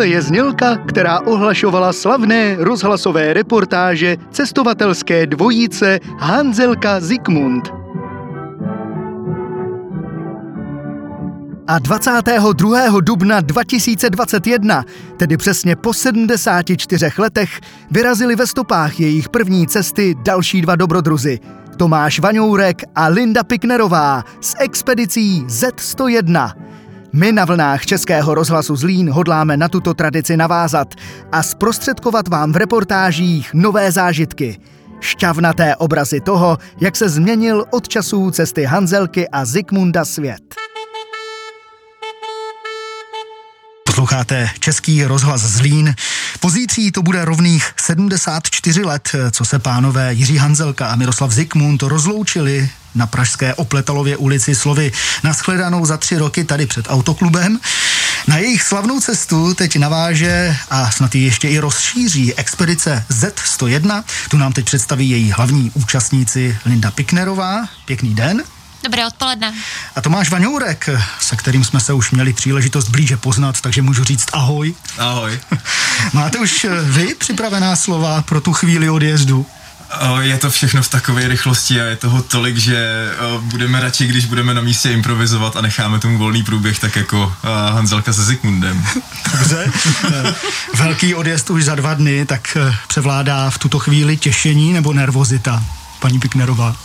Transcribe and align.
Tohle 0.00 0.12
je 0.12 0.22
znělka, 0.22 0.76
která 0.76 1.20
ohlašovala 1.20 1.92
slavné 1.92 2.56
rozhlasové 2.58 3.32
reportáže 3.32 4.16
cestovatelské 4.30 5.26
dvojice 5.26 6.00
Hanzelka 6.18 7.00
Zikmund. 7.00 7.72
A 11.66 11.78
22. 11.78 13.00
dubna 13.00 13.40
2021, 13.40 14.84
tedy 15.16 15.36
přesně 15.36 15.76
po 15.76 15.94
74 15.94 17.06
letech, 17.18 17.60
vyrazili 17.90 18.36
ve 18.36 18.46
stopách 18.46 19.00
jejich 19.00 19.28
první 19.28 19.66
cesty 19.66 20.14
další 20.22 20.62
dva 20.62 20.76
dobrodruzi. 20.76 21.38
Tomáš 21.76 22.20
Vaňourek 22.20 22.82
a 22.94 23.06
Linda 23.08 23.44
Piknerová 23.44 24.24
s 24.40 24.54
expedicí 24.58 25.44
Z101. 25.46 26.69
My 27.12 27.32
na 27.32 27.44
vlnách 27.44 27.86
Českého 27.86 28.34
rozhlasu 28.34 28.76
Zlín 28.76 29.10
hodláme 29.10 29.56
na 29.56 29.68
tuto 29.68 29.94
tradici 29.94 30.36
navázat 30.36 30.94
a 31.32 31.42
zprostředkovat 31.42 32.28
vám 32.28 32.52
v 32.52 32.56
reportážích 32.56 33.54
nové 33.54 33.92
zážitky. 33.92 34.58
Šťavnaté 35.00 35.76
obrazy 35.76 36.20
toho, 36.20 36.58
jak 36.80 36.96
se 36.96 37.08
změnil 37.08 37.64
od 37.70 37.88
časů 37.88 38.30
cesty 38.30 38.64
Hanzelky 38.64 39.28
a 39.28 39.44
Zikmunda 39.44 40.04
svět. 40.04 40.69
Posloucháte 44.00 44.50
Český 44.58 45.04
rozhlas 45.04 45.40
Zlín. 45.40 45.94
Pozítří 46.40 46.92
to 46.92 47.02
bude 47.02 47.24
rovných 47.24 47.72
74 47.76 48.84
let, 48.84 49.12
co 49.30 49.44
se 49.44 49.58
pánové 49.58 50.14
Jiří 50.14 50.36
Hanzelka 50.36 50.86
a 50.86 50.96
Miroslav 50.96 51.30
Zikmund 51.30 51.82
rozloučili 51.82 52.70
na 52.94 53.06
pražské 53.06 53.54
Opletalově 53.54 54.16
ulici 54.16 54.54
slovy 54.54 54.92
naschledanou 55.24 55.86
za 55.86 55.96
tři 55.96 56.18
roky 56.18 56.44
tady 56.44 56.66
před 56.66 56.86
autoklubem. 56.88 57.60
Na 58.26 58.36
jejich 58.38 58.62
slavnou 58.62 59.00
cestu 59.00 59.54
teď 59.54 59.76
naváže 59.76 60.56
a 60.70 60.90
snad 60.90 61.14
ji 61.14 61.24
ještě 61.24 61.48
i 61.48 61.58
rozšíří 61.58 62.34
expedice 62.34 63.04
Z101. 63.10 64.04
Tu 64.30 64.36
nám 64.36 64.52
teď 64.52 64.64
představí 64.64 65.10
její 65.10 65.32
hlavní 65.32 65.70
účastníci 65.74 66.58
Linda 66.64 66.90
Piknerová. 66.90 67.68
Pěkný 67.84 68.14
den. 68.14 68.42
Dobré 68.82 69.06
odpoledne. 69.06 69.54
A 69.96 70.00
Tomáš 70.00 70.30
Vaňourek, 70.30 70.88
se 71.20 71.36
kterým 71.36 71.64
jsme 71.64 71.80
se 71.80 71.92
už 71.92 72.10
měli 72.10 72.32
příležitost 72.32 72.88
blíže 72.88 73.16
poznat, 73.16 73.60
takže 73.60 73.82
můžu 73.82 74.04
říct 74.04 74.26
ahoj. 74.32 74.74
Ahoj. 74.98 75.40
Máte 76.12 76.38
už 76.38 76.64
eh, 76.64 76.82
vy 76.82 77.14
připravená 77.14 77.76
slova 77.76 78.22
pro 78.22 78.40
tu 78.40 78.52
chvíli 78.52 78.90
odjezdu? 78.90 79.46
Je 80.20 80.38
to 80.38 80.50
všechno 80.50 80.82
v 80.82 80.88
takové 80.88 81.28
rychlosti 81.28 81.80
a 81.80 81.84
je 81.84 81.96
toho 81.96 82.22
tolik, 82.22 82.56
že 82.56 83.08
budeme 83.40 83.80
radši, 83.80 84.06
když 84.06 84.26
budeme 84.26 84.54
na 84.54 84.60
místě 84.60 84.92
improvizovat 84.92 85.56
a 85.56 85.60
necháme 85.60 85.98
tomu 85.98 86.18
volný 86.18 86.42
průběh, 86.42 86.78
tak 86.78 86.96
jako 86.96 87.34
Hanzelka 87.72 88.12
se 88.12 88.24
Zikmundem. 88.24 88.84
Dobře. 89.32 89.72
Velký 90.74 91.14
odjezd 91.14 91.50
už 91.50 91.64
za 91.64 91.74
dva 91.74 91.94
dny, 91.94 92.26
tak 92.26 92.56
eh, 92.56 92.76
převládá 92.88 93.50
v 93.50 93.58
tuto 93.58 93.78
chvíli 93.78 94.16
těšení 94.16 94.72
nebo 94.72 94.92
nervozita, 94.92 95.64
paní 96.00 96.20
Piknerová? 96.20 96.76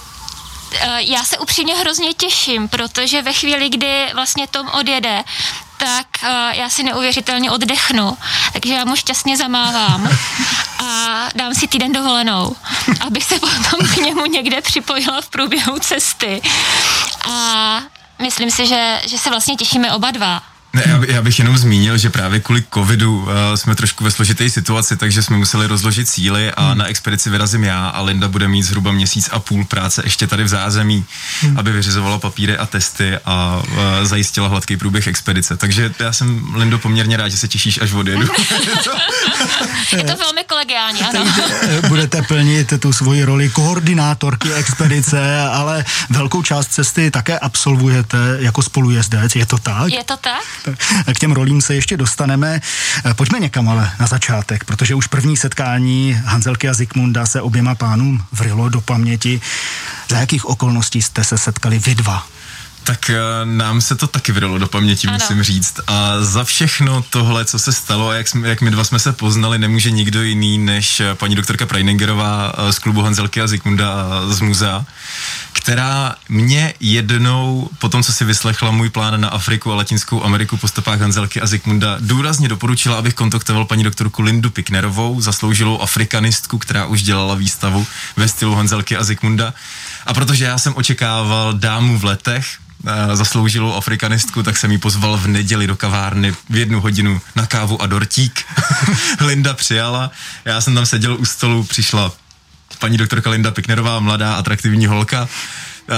Eh, 0.73 0.97
já 0.99 1.23
se 1.23 1.37
upřímně 1.37 1.75
hrozně 1.75 2.13
těším, 2.13 2.67
protože 2.67 3.21
ve 3.21 3.33
chvíli, 3.33 3.69
kdy 3.69 4.09
vlastně 4.13 4.47
Tom 4.47 4.67
odjede, 4.67 5.23
tak 5.77 6.07
uh, 6.23 6.29
já 6.51 6.69
si 6.69 6.83
neuvěřitelně 6.83 7.51
oddechnu. 7.51 8.17
Takže 8.53 8.73
já 8.73 8.85
mu 8.85 8.95
šťastně 8.95 9.37
zamávám 9.37 10.09
a 10.85 11.29
dám 11.35 11.53
si 11.53 11.67
týden 11.67 11.91
dovolenou, 11.91 12.55
abych 13.07 13.23
se 13.23 13.39
potom 13.39 13.87
k 13.93 13.97
němu 13.97 14.25
někde 14.25 14.61
připojila 14.61 15.21
v 15.21 15.29
průběhu 15.29 15.79
cesty. 15.79 16.41
A 17.29 17.81
myslím 18.19 18.51
si, 18.51 18.67
že, 18.67 19.01
že 19.05 19.17
se 19.17 19.29
vlastně 19.29 19.55
těšíme 19.55 19.93
oba 19.93 20.11
dva. 20.11 20.54
Ne, 20.75 20.83
já, 20.85 21.01
já 21.07 21.21
bych 21.21 21.39
jenom 21.39 21.57
zmínil, 21.57 21.97
že 21.97 22.09
právě 22.09 22.39
kvůli 22.39 22.63
covidu 22.73 23.21
uh, 23.21 23.29
jsme 23.55 23.75
trošku 23.75 24.03
ve 24.03 24.11
složité 24.11 24.49
situaci, 24.49 24.97
takže 24.97 25.23
jsme 25.23 25.37
museli 25.37 25.67
rozložit 25.67 26.09
síly 26.09 26.51
a 26.51 26.69
hmm. 26.69 26.77
na 26.77 26.85
expedici 26.85 27.29
vyrazím 27.29 27.63
já 27.63 27.87
a 27.87 28.01
Linda 28.01 28.27
bude 28.27 28.47
mít 28.47 28.63
zhruba 28.63 28.91
měsíc 28.91 29.29
a 29.31 29.39
půl 29.39 29.65
práce 29.65 30.01
ještě 30.05 30.27
tady 30.27 30.43
v 30.43 30.47
zázemí, 30.47 31.05
hmm. 31.41 31.59
aby 31.59 31.71
vyřizovala 31.71 32.19
papíry 32.19 32.57
a 32.57 32.65
testy 32.65 33.17
a 33.25 33.61
uh, 33.67 33.77
zajistila 34.03 34.47
hladký 34.47 34.77
průběh 34.77 35.07
expedice. 35.07 35.57
Takže 35.57 35.93
já 35.99 36.13
jsem, 36.13 36.55
Lindo, 36.55 36.79
poměrně 36.79 37.17
rád, 37.17 37.29
že 37.29 37.37
se 37.37 37.47
těšíš, 37.47 37.81
až 37.81 37.93
odjedu. 37.93 38.27
Je 39.97 40.03
to 40.03 40.15
velmi 40.15 40.43
kolegiální, 40.43 41.01
ano. 41.01 41.25
Budete 41.87 42.21
plnit 42.21 42.73
tu 42.79 42.93
svoji 42.93 43.23
roli 43.23 43.49
koordinátorky 43.49 44.53
expedice, 44.53 45.41
ale 45.41 45.85
velkou 46.09 46.43
část 46.43 46.67
cesty 46.67 47.11
také 47.11 47.39
absolvujete 47.39 48.17
jako 48.39 48.61
spolujezdec, 48.61 49.35
je 49.35 49.45
to 49.45 49.57
tak? 49.57 49.91
Je 49.91 50.03
to 50.03 50.17
tak. 50.17 50.43
K 51.13 51.19
těm 51.19 51.31
rolím 51.31 51.61
se 51.61 51.75
ještě 51.75 51.97
dostaneme. 51.97 52.61
Pojďme 53.15 53.39
někam 53.39 53.69
ale 53.69 53.91
na 53.99 54.07
začátek, 54.07 54.63
protože 54.63 54.95
už 54.95 55.07
první 55.07 55.37
setkání 55.37 56.21
Hanzelky 56.25 56.69
a 56.69 56.73
Zikmunda 56.73 57.25
se 57.25 57.41
oběma 57.41 57.75
pánům 57.75 58.23
vrilo 58.31 58.69
do 58.69 58.81
paměti. 58.81 59.41
Za 60.09 60.19
jakých 60.19 60.45
okolností 60.45 61.01
jste 61.01 61.23
se 61.23 61.37
setkali 61.37 61.79
vy 61.79 61.95
dva? 61.95 62.27
Tak 62.85 63.09
eh, 63.09 63.15
nám 63.43 63.81
se 63.81 63.95
to 63.95 64.07
taky 64.07 64.31
vydalo 64.31 64.57
do 64.57 64.67
paměti, 64.67 65.07
ano. 65.07 65.17
musím 65.21 65.43
říct. 65.43 65.79
A 65.87 66.21
za 66.21 66.43
všechno 66.43 67.03
tohle, 67.09 67.45
co 67.45 67.59
se 67.59 67.73
stalo 67.73 68.09
a 68.09 68.15
jak, 68.15 68.27
jsme, 68.27 68.49
jak 68.49 68.61
my 68.61 68.71
dva 68.71 68.83
jsme 68.83 68.99
se 68.99 69.13
poznali, 69.13 69.59
nemůže 69.59 69.91
nikdo 69.91 70.23
jiný 70.23 70.57
než 70.57 70.99
eh, 70.99 71.15
paní 71.15 71.35
doktorka 71.35 71.65
Prajningerová 71.65 72.53
eh, 72.57 72.73
z 72.73 72.79
klubu 72.79 73.01
Hanzelky 73.01 73.41
a 73.41 73.47
Zikmunda 73.47 74.05
z 74.27 74.39
muzea, 74.39 74.85
která 75.53 76.15
mě 76.29 76.73
jednou, 76.79 77.69
po 77.79 77.89
tom, 77.89 78.03
co 78.03 78.13
si 78.13 78.25
vyslechla 78.25 78.71
můj 78.71 78.89
plán 78.89 79.21
na 79.21 79.29
Afriku 79.29 79.71
a 79.71 79.75
Latinskou 79.75 80.23
Ameriku 80.23 80.57
po 80.57 80.67
stopách 80.67 80.99
Hanzelky 80.99 81.41
a 81.41 81.47
Zikmunda, 81.47 81.97
důrazně 81.99 82.47
doporučila, 82.47 82.97
abych 82.97 83.13
kontaktoval 83.13 83.65
paní 83.65 83.83
doktorku 83.83 84.21
Lindu 84.21 84.49
Piknerovou, 84.49 85.21
zasloužilou 85.21 85.81
afrikanistku, 85.81 86.57
která 86.57 86.85
už 86.85 87.03
dělala 87.03 87.35
výstavu 87.35 87.87
ve 88.17 88.27
stylu 88.27 88.55
Hanzelky 88.55 88.97
a 88.97 89.03
Zikmunda. 89.03 89.53
A 90.05 90.13
protože 90.13 90.45
já 90.45 90.57
jsem 90.57 90.73
očekával 90.75 91.53
dámu 91.53 91.99
v 91.99 92.03
letech, 92.05 92.45
zasloužilou 93.13 93.73
afrikanistku, 93.73 94.43
tak 94.43 94.57
jsem 94.57 94.71
ji 94.71 94.77
pozval 94.77 95.17
v 95.17 95.27
neděli 95.27 95.67
do 95.67 95.75
kavárny 95.75 96.35
v 96.49 96.55
jednu 96.55 96.81
hodinu 96.81 97.21
na 97.35 97.45
kávu 97.45 97.81
a 97.81 97.85
dortík. 97.85 98.45
Linda 99.25 99.53
přijala, 99.53 100.11
já 100.45 100.61
jsem 100.61 100.75
tam 100.75 100.85
seděl 100.85 101.15
u 101.15 101.25
stolu, 101.25 101.63
přišla 101.63 102.11
paní 102.79 102.97
doktorka 102.97 103.29
Linda 103.29 103.51
Piknerová, 103.51 103.99
mladá, 103.99 104.35
atraktivní 104.35 104.87
holka, 104.87 105.27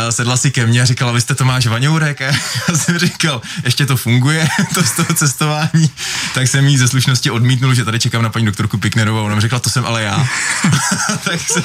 sedla 0.09 0.37
si 0.37 0.51
ke 0.51 0.65
mně 0.65 0.81
a 0.81 0.85
říkala, 0.85 1.11
vy 1.11 1.21
jste 1.21 1.35
Tomáš 1.35 1.67
Vaňourek? 1.67 2.21
A 2.21 2.25
já 2.25 2.77
jsem 2.77 2.99
říkal, 2.99 3.41
ještě 3.63 3.85
to 3.85 3.97
funguje, 3.97 4.47
to 4.73 4.83
z 4.83 4.91
toho 4.91 5.13
cestování. 5.13 5.89
Tak 6.33 6.47
jsem 6.47 6.67
jí 6.67 6.77
ze 6.77 6.87
slušnosti 6.87 7.31
odmítnul, 7.31 7.73
že 7.73 7.85
tady 7.85 7.99
čekám 7.99 8.21
na 8.21 8.29
paní 8.29 8.45
doktorku 8.45 8.77
Piknerovou. 8.77 9.23
Ona 9.23 9.35
mi 9.35 9.41
řekla, 9.41 9.59
to 9.59 9.69
jsem 9.69 9.85
ale 9.85 10.03
já. 10.03 10.27
tak, 11.23 11.39
jsem, 11.41 11.63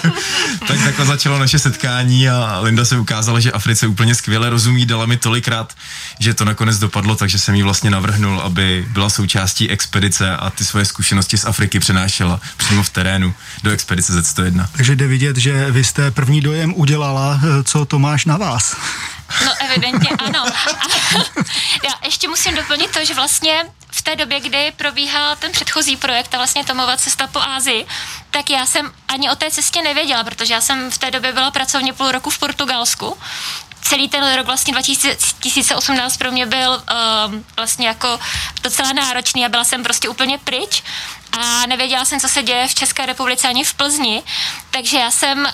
tak 0.68 0.82
takhle 0.84 1.06
začalo 1.06 1.38
naše 1.38 1.58
setkání 1.58 2.28
a 2.28 2.60
Linda 2.60 2.84
se 2.84 2.98
ukázala, 2.98 3.40
že 3.40 3.52
Africe 3.52 3.86
úplně 3.86 4.14
skvěle 4.14 4.50
rozumí, 4.50 4.86
dala 4.86 5.06
mi 5.06 5.16
tolikrát, 5.16 5.74
že 6.18 6.34
to 6.34 6.44
nakonec 6.44 6.78
dopadlo, 6.78 7.16
takže 7.16 7.38
jsem 7.38 7.54
jí 7.54 7.62
vlastně 7.62 7.90
navrhnul, 7.90 8.40
aby 8.40 8.86
byla 8.90 9.10
součástí 9.10 9.70
expedice 9.70 10.36
a 10.36 10.50
ty 10.50 10.64
svoje 10.64 10.84
zkušenosti 10.84 11.38
z 11.38 11.44
Afriky 11.44 11.78
přenášela 11.78 12.40
přímo 12.56 12.82
v 12.82 12.90
terénu 12.90 13.34
do 13.62 13.70
expedice 13.70 14.12
Z101. 14.12 14.66
Takže 14.72 14.96
jde 14.96 15.06
vidět, 15.06 15.36
že 15.36 15.70
vy 15.70 15.84
jste 15.84 16.10
první 16.10 16.40
dojem 16.40 16.74
udělala, 16.76 17.40
co 17.64 17.84
to 17.84 17.98
má 17.98 18.11
máš 18.12 18.24
na 18.24 18.36
vás. 18.36 18.76
No 19.44 19.52
evidentně 19.58 20.08
ano. 20.26 20.44
A 20.46 20.52
já 21.84 21.94
ještě 22.04 22.28
musím 22.28 22.54
doplnit 22.54 22.90
to, 22.90 23.04
že 23.04 23.14
vlastně 23.14 23.64
v 23.90 24.02
té 24.02 24.16
době, 24.16 24.40
kdy 24.40 24.72
probíhal 24.76 25.36
ten 25.36 25.52
předchozí 25.52 25.96
projekt 25.96 26.34
a 26.34 26.36
vlastně 26.36 26.64
Tomova 26.64 26.96
cesta 26.96 27.26
po 27.26 27.40
Ázii, 27.40 27.86
tak 28.30 28.50
já 28.50 28.66
jsem 28.66 28.92
ani 29.08 29.30
o 29.30 29.36
té 29.36 29.50
cestě 29.50 29.82
nevěděla, 29.82 30.24
protože 30.24 30.54
já 30.54 30.60
jsem 30.60 30.90
v 30.90 30.98
té 30.98 31.10
době 31.10 31.32
byla 31.32 31.50
pracovně 31.50 31.92
půl 31.92 32.12
roku 32.12 32.30
v 32.30 32.38
Portugalsku. 32.38 33.18
Celý 33.82 34.08
ten 34.08 34.34
rok 34.34 34.46
vlastně 34.46 34.72
2018 34.72 36.16
pro 36.16 36.32
mě 36.32 36.46
byl 36.46 36.70
uh, 36.70 37.34
vlastně 37.56 37.88
jako 37.88 38.20
docela 38.62 38.92
náročný 38.92 39.46
a 39.46 39.48
byla 39.48 39.64
jsem 39.64 39.82
prostě 39.82 40.08
úplně 40.08 40.38
pryč 40.38 40.82
a 41.32 41.66
nevěděla 41.66 42.04
jsem, 42.04 42.20
co 42.20 42.28
se 42.28 42.42
děje 42.42 42.68
v 42.68 42.74
České 42.74 43.06
republice 43.06 43.48
ani 43.48 43.64
v 43.64 43.74
Plzni, 43.74 44.22
takže 44.70 44.98
já 44.98 45.10
jsem 45.10 45.48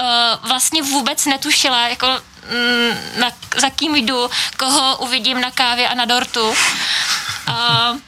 uh, 0.00 0.48
vlastně 0.48 0.82
vůbec 0.82 1.24
netušila, 1.24 1.88
jako 1.88 2.06
mm, 2.50 3.20
na, 3.20 3.30
za 3.56 3.70
kým 3.70 3.96
jdu, 3.96 4.30
koho 4.56 4.96
uvidím 4.96 5.40
na 5.40 5.50
kávě 5.50 5.88
a 5.88 5.94
na 5.94 6.04
dortu. 6.04 6.48
Uh, 6.48 7.98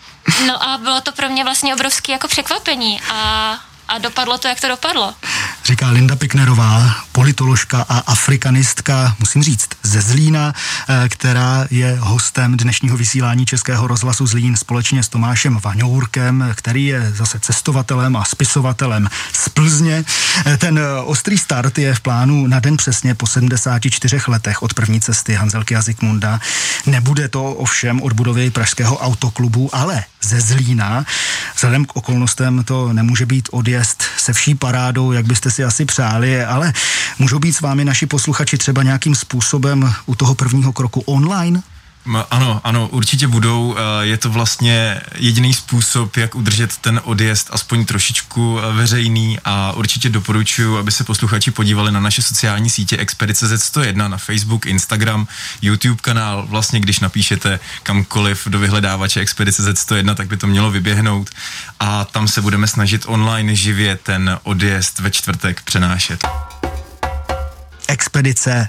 no 0.47 0.69
a 0.69 0.79
bylo 0.79 1.01
to 1.01 1.13
pro 1.13 1.29
mě 1.29 1.45
vlastně 1.45 1.75
obrovské 1.75 2.13
jako 2.13 2.29
překvapení 2.29 3.01
a, 3.11 3.59
a 3.89 3.99
dopadlo 3.99 4.39
to, 4.39 4.49
jak 4.49 4.61
to 4.61 4.69
dopadlo. 4.69 5.15
Říká 5.67 5.91
Linda 5.91 6.17
Piknerová, 6.17 6.95
politoložka 7.13 7.87
a 7.89 7.99
afrikanistka, 7.99 9.17
musím 9.19 9.43
říct, 9.43 9.69
ze 9.83 10.01
Zlína, 10.01 10.53
eh, 10.89 11.09
která 11.09 11.67
je 11.71 11.99
hostem 12.01 12.57
dnešního 12.57 12.97
vysílání 12.97 13.47
Českého 13.47 13.87
rozhlasu 13.87 14.27
Zlín 14.27 14.57
společně 14.57 15.03
s 15.03 15.09
Tomášem 15.09 15.59
Vaňourkem, 15.65 16.53
který 16.55 16.87
je 16.87 17.13
zase 17.15 17.41
cestovatelem 17.41 18.17
a 18.17 18.25
spisovatelem 18.25 19.09
z 19.33 19.49
Plzně. 19.49 20.05
Eh, 20.47 20.57
ten 20.57 20.81
ostrý 21.05 21.39
start 21.39 21.79
je 21.79 21.95
v 21.95 22.01
plánu 22.01 22.47
na 22.47 22.61
den 22.61 22.77
přesně 22.77 23.15
po 23.15 23.27
74 23.27 24.29
letech 24.29 24.63
od 24.63 24.75
první 24.75 25.01
cesty 25.01 25.35
Hanzelky 25.35 25.77
a 25.77 25.83
Zikmunda. 25.83 26.41
Nebude 26.87 27.29
to 27.29 27.45
ovšem 27.45 28.03
od 28.03 28.13
budovy 28.13 28.51
Pražského 28.51 28.99
autoklubu, 28.99 29.75
ale 29.75 30.05
ze 30.23 30.41
Zlína. 30.41 31.05
Vzhledem 31.55 31.85
k 31.85 31.97
okolnostem 31.97 32.65
to 32.65 32.93
nemůže 32.93 33.27
být 33.27 33.49
odjezd 33.53 34.03
se 34.27 34.33
vší 34.33 34.55
parádou, 34.55 35.13
jak 35.13 35.27
byste 35.27 35.51
si 35.57 35.65
asi 35.65 35.85
přáli, 35.85 36.45
ale 36.45 36.73
můžou 37.19 37.39
být 37.39 37.53
s 37.53 37.61
vámi 37.61 37.85
naši 37.85 38.07
posluchači 38.07 38.59
třeba 38.59 38.83
nějakým 38.83 39.15
způsobem 39.15 39.93
u 40.07 40.15
toho 40.15 40.35
prvního 40.35 40.73
kroku 40.73 41.01
online? 41.01 41.63
Ano, 42.31 42.61
ano, 42.65 42.89
určitě 42.89 43.27
budou. 43.27 43.77
Eh, 43.79 44.07
je 44.07 44.17
to 44.17 44.31
vlastně 44.31 45.01
jediný 45.15 45.55
způsob, 45.55 46.17
jak 46.17 46.35
udržet 46.35 46.77
ten 46.77 47.01
odjezd 47.05 47.49
aspoň 47.53 47.85
trošičku 47.85 48.59
eh, 48.59 48.73
veřejný 48.73 49.39
a 49.45 49.73
určitě 49.73 50.09
doporučuji, 50.09 50.79
aby 50.79 50.93
se 50.93 51.05
posluchači 51.05 51.51
podívali 51.51 51.93
na 51.93 52.01
naše 52.01 52.23
sociální 52.23 52.71
sítě 52.71 52.97
Expedice 52.97 53.57
Z101 53.57 54.09
na 54.09 54.17
Facebook, 54.19 54.67
Instagram, 54.67 55.29
YouTube 55.63 56.01
kanál. 56.01 56.47
Vlastně, 56.49 56.81
když 56.81 57.01
napíšete 57.01 57.61
kamkoliv 57.83 58.49
do 58.49 58.59
vyhledávače 58.59 59.21
Expedice 59.21 59.73
Z101, 59.73 60.15
tak 60.15 60.29
by 60.29 60.37
to 60.37 60.47
mělo 60.47 60.71
vyběhnout 60.71 61.31
a 61.81 62.05
tam 62.05 62.29
se 62.29 62.41
budeme 62.41 62.67
snažit 62.67 63.05
online 63.07 63.55
živě 63.55 63.97
ten 63.97 64.39
odjezd 64.43 64.99
ve 64.99 65.11
čtvrtek 65.11 65.63
přenášet. 65.63 66.25
Expedice 67.89 68.69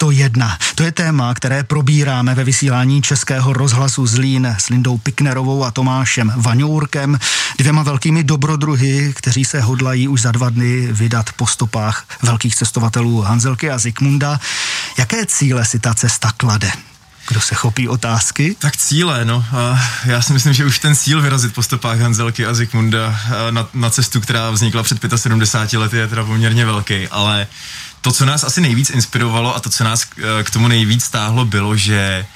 Z101. 0.00 0.56
To 0.74 0.82
je 0.82 0.92
téma, 0.92 1.34
které 1.34 1.64
probíráme 1.64 2.34
ve 2.34 2.44
vysílání 2.44 3.02
Českého 3.02 3.52
rozhlasu 3.52 4.06
Zlín 4.06 4.54
s 4.58 4.68
Lindou 4.68 4.98
Piknerovou 4.98 5.64
a 5.64 5.70
Tomášem 5.70 6.32
Vaňourkem, 6.36 7.18
dvěma 7.58 7.82
velkými 7.82 8.24
dobrodruhy, 8.24 9.14
kteří 9.16 9.44
se 9.44 9.60
hodlají 9.60 10.08
už 10.08 10.22
za 10.22 10.32
dva 10.32 10.50
dny 10.50 10.88
vydat 10.92 11.32
po 11.32 11.46
stopách 11.46 12.04
velkých 12.22 12.56
cestovatelů 12.56 13.20
Hanzelky 13.22 13.70
a 13.70 13.78
Zikmunda. 13.78 14.40
Jaké 14.98 15.26
cíle 15.26 15.64
si 15.64 15.78
ta 15.78 15.94
cesta 15.94 16.32
klade? 16.36 16.72
Kdo 17.28 17.40
se 17.40 17.54
chopí 17.54 17.88
otázky? 17.88 18.56
Tak 18.58 18.76
cíle, 18.76 19.24
no. 19.24 19.44
Já 20.04 20.22
si 20.22 20.32
myslím, 20.32 20.52
že 20.52 20.64
už 20.64 20.78
ten 20.78 20.96
cíl 20.96 21.22
vyrazit 21.22 21.54
po 21.54 21.62
stopách 21.62 21.98
Hanzelky 21.98 22.46
a 22.46 22.54
Zikmunda 22.54 23.20
na, 23.50 23.68
na 23.74 23.90
cestu, 23.90 24.20
která 24.20 24.50
vznikla 24.50 24.82
před 24.82 24.98
75 25.16 25.78
lety, 25.78 25.96
je 25.96 26.08
teda 26.08 26.24
poměrně 26.24 26.66
velký, 26.66 27.08
ale 27.08 27.46
to, 28.06 28.12
co 28.12 28.26
nás 28.26 28.44
asi 28.44 28.60
nejvíc 28.60 28.90
inspirovalo 28.90 29.56
a 29.56 29.60
to, 29.60 29.70
co 29.70 29.84
nás 29.84 30.06
eh, 30.18 30.44
k 30.44 30.50
tomu 30.50 30.68
nejvíc 30.68 31.04
stáhlo, 31.04 31.44
bylo, 31.44 31.76
že 31.76 32.26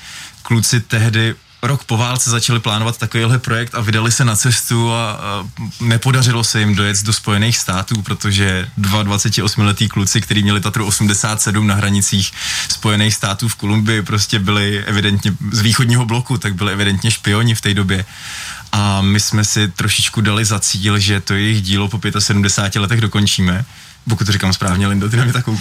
kluci 0.42 0.80
tehdy 0.80 1.34
rok 1.62 1.84
po 1.84 1.96
válce 1.96 2.30
začali 2.30 2.60
plánovat 2.60 2.98
takovýhle 2.98 3.38
projekt 3.38 3.74
a 3.74 3.80
vydali 3.80 4.12
se 4.12 4.24
na 4.24 4.36
cestu 4.36 4.92
a, 4.92 5.12
a 5.12 5.46
nepodařilo 5.80 6.44
se 6.44 6.60
jim 6.60 6.74
dojet 6.74 7.02
do 7.02 7.12
Spojených 7.12 7.56
států, 7.56 8.02
protože 8.02 8.68
dva 8.76 9.04
28-letí 9.04 9.88
kluci, 9.88 10.20
kteří 10.20 10.42
měli 10.42 10.60
Tatru 10.60 10.86
87 10.86 11.66
na 11.66 11.74
hranicích 11.74 12.32
Spojených 12.68 13.14
států 13.14 13.48
v 13.48 13.54
Kolumbii, 13.54 14.02
prostě 14.02 14.38
byli 14.38 14.84
evidentně 14.84 15.32
z 15.52 15.60
východního 15.60 16.04
bloku, 16.04 16.38
tak 16.38 16.54
byli 16.54 16.72
evidentně 16.72 17.10
špioni 17.10 17.54
v 17.54 17.60
té 17.60 17.74
době. 17.74 18.04
A 18.72 19.00
my 19.00 19.20
jsme 19.20 19.44
si 19.44 19.68
trošičku 19.68 20.20
dali 20.20 20.44
za 20.44 20.60
cíl, 20.60 20.98
že 20.98 21.20
to 21.20 21.34
jejich 21.34 21.62
dílo 21.62 21.88
po 21.88 22.00
75 22.18 22.80
letech 22.80 23.00
dokončíme 23.00 23.64
pokud 24.08 24.24
to 24.24 24.32
říkám 24.32 24.52
správně, 24.52 24.86
Lindo, 24.86 25.08
ty 25.08 25.16
na 25.16 25.24
mě 25.24 25.32
tak 25.32 25.44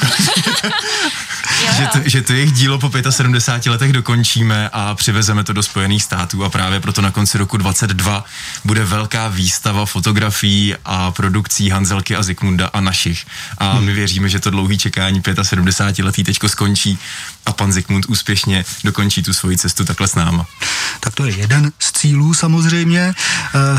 že, 1.77 1.87
to, 1.87 2.09
že 2.09 2.21
to 2.21 2.33
jejich 2.33 2.51
dílo 2.51 2.79
po 2.79 2.91
75 3.09 3.71
letech 3.71 3.93
dokončíme 3.93 4.69
a 4.73 4.95
přivezeme 4.95 5.43
to 5.43 5.53
do 5.53 5.63
Spojených 5.63 6.03
států 6.03 6.43
a 6.43 6.49
právě 6.49 6.79
proto 6.79 7.01
na 7.01 7.11
konci 7.11 7.37
roku 7.37 7.57
22 7.57 8.25
bude 8.65 8.85
velká 8.85 9.27
výstava 9.27 9.85
fotografií 9.85 10.75
a 10.85 11.11
produkcí 11.11 11.69
Hanzelky 11.69 12.15
a 12.15 12.23
Zikmunda 12.23 12.67
a 12.67 12.81
našich. 12.81 13.25
A 13.57 13.71
hmm. 13.71 13.85
my 13.85 13.93
věříme, 13.93 14.29
že 14.29 14.39
to 14.39 14.49
dlouhý 14.49 14.77
čekání 14.77 15.21
75 15.41 16.05
letý 16.05 16.23
teďko 16.23 16.49
skončí 16.49 16.99
a 17.45 17.53
pan 17.53 17.71
Zikmund 17.71 18.05
úspěšně 18.09 18.65
dokončí 18.83 19.23
tu 19.23 19.33
svoji 19.33 19.57
cestu 19.57 19.85
takhle 19.85 20.07
s 20.07 20.15
náma. 20.15 20.45
Tak 20.99 21.15
to 21.15 21.25
je 21.25 21.37
jeden 21.37 21.71
z 21.79 21.91
cílů 21.91 22.33
samozřejmě. 22.33 23.01
E, 23.01 23.13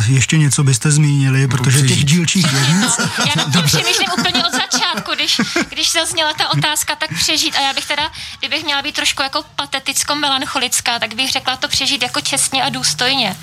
ještě 0.06 0.38
něco 0.38 0.64
byste 0.64 0.90
zmínili, 0.90 1.48
protože 1.48 1.82
těch 1.82 2.04
dílčích 2.04 2.52
je 2.52 2.60
víc. 2.60 2.92
Já 3.36 3.44
na 3.54 3.62
přemýšlím 3.62 4.08
úplně 4.18 4.44
od 4.44 4.59
začátku, 4.72 5.14
když, 5.14 5.40
když 5.68 5.92
zazněla 5.92 6.34
ta 6.34 6.48
otázka, 6.48 6.96
tak 6.96 7.10
přežít. 7.14 7.56
A 7.56 7.60
já 7.60 7.72
bych 7.72 7.86
teda, 7.86 8.10
kdybych 8.38 8.64
měla 8.64 8.82
být 8.82 8.94
trošku 8.94 9.22
jako 9.22 9.44
pateticko-melancholická, 9.56 10.98
tak 10.98 11.14
bych 11.14 11.30
řekla 11.30 11.56
to 11.56 11.68
přežít 11.68 12.02
jako 12.02 12.20
čestně 12.20 12.62
a 12.62 12.68
důstojně. 12.68 13.36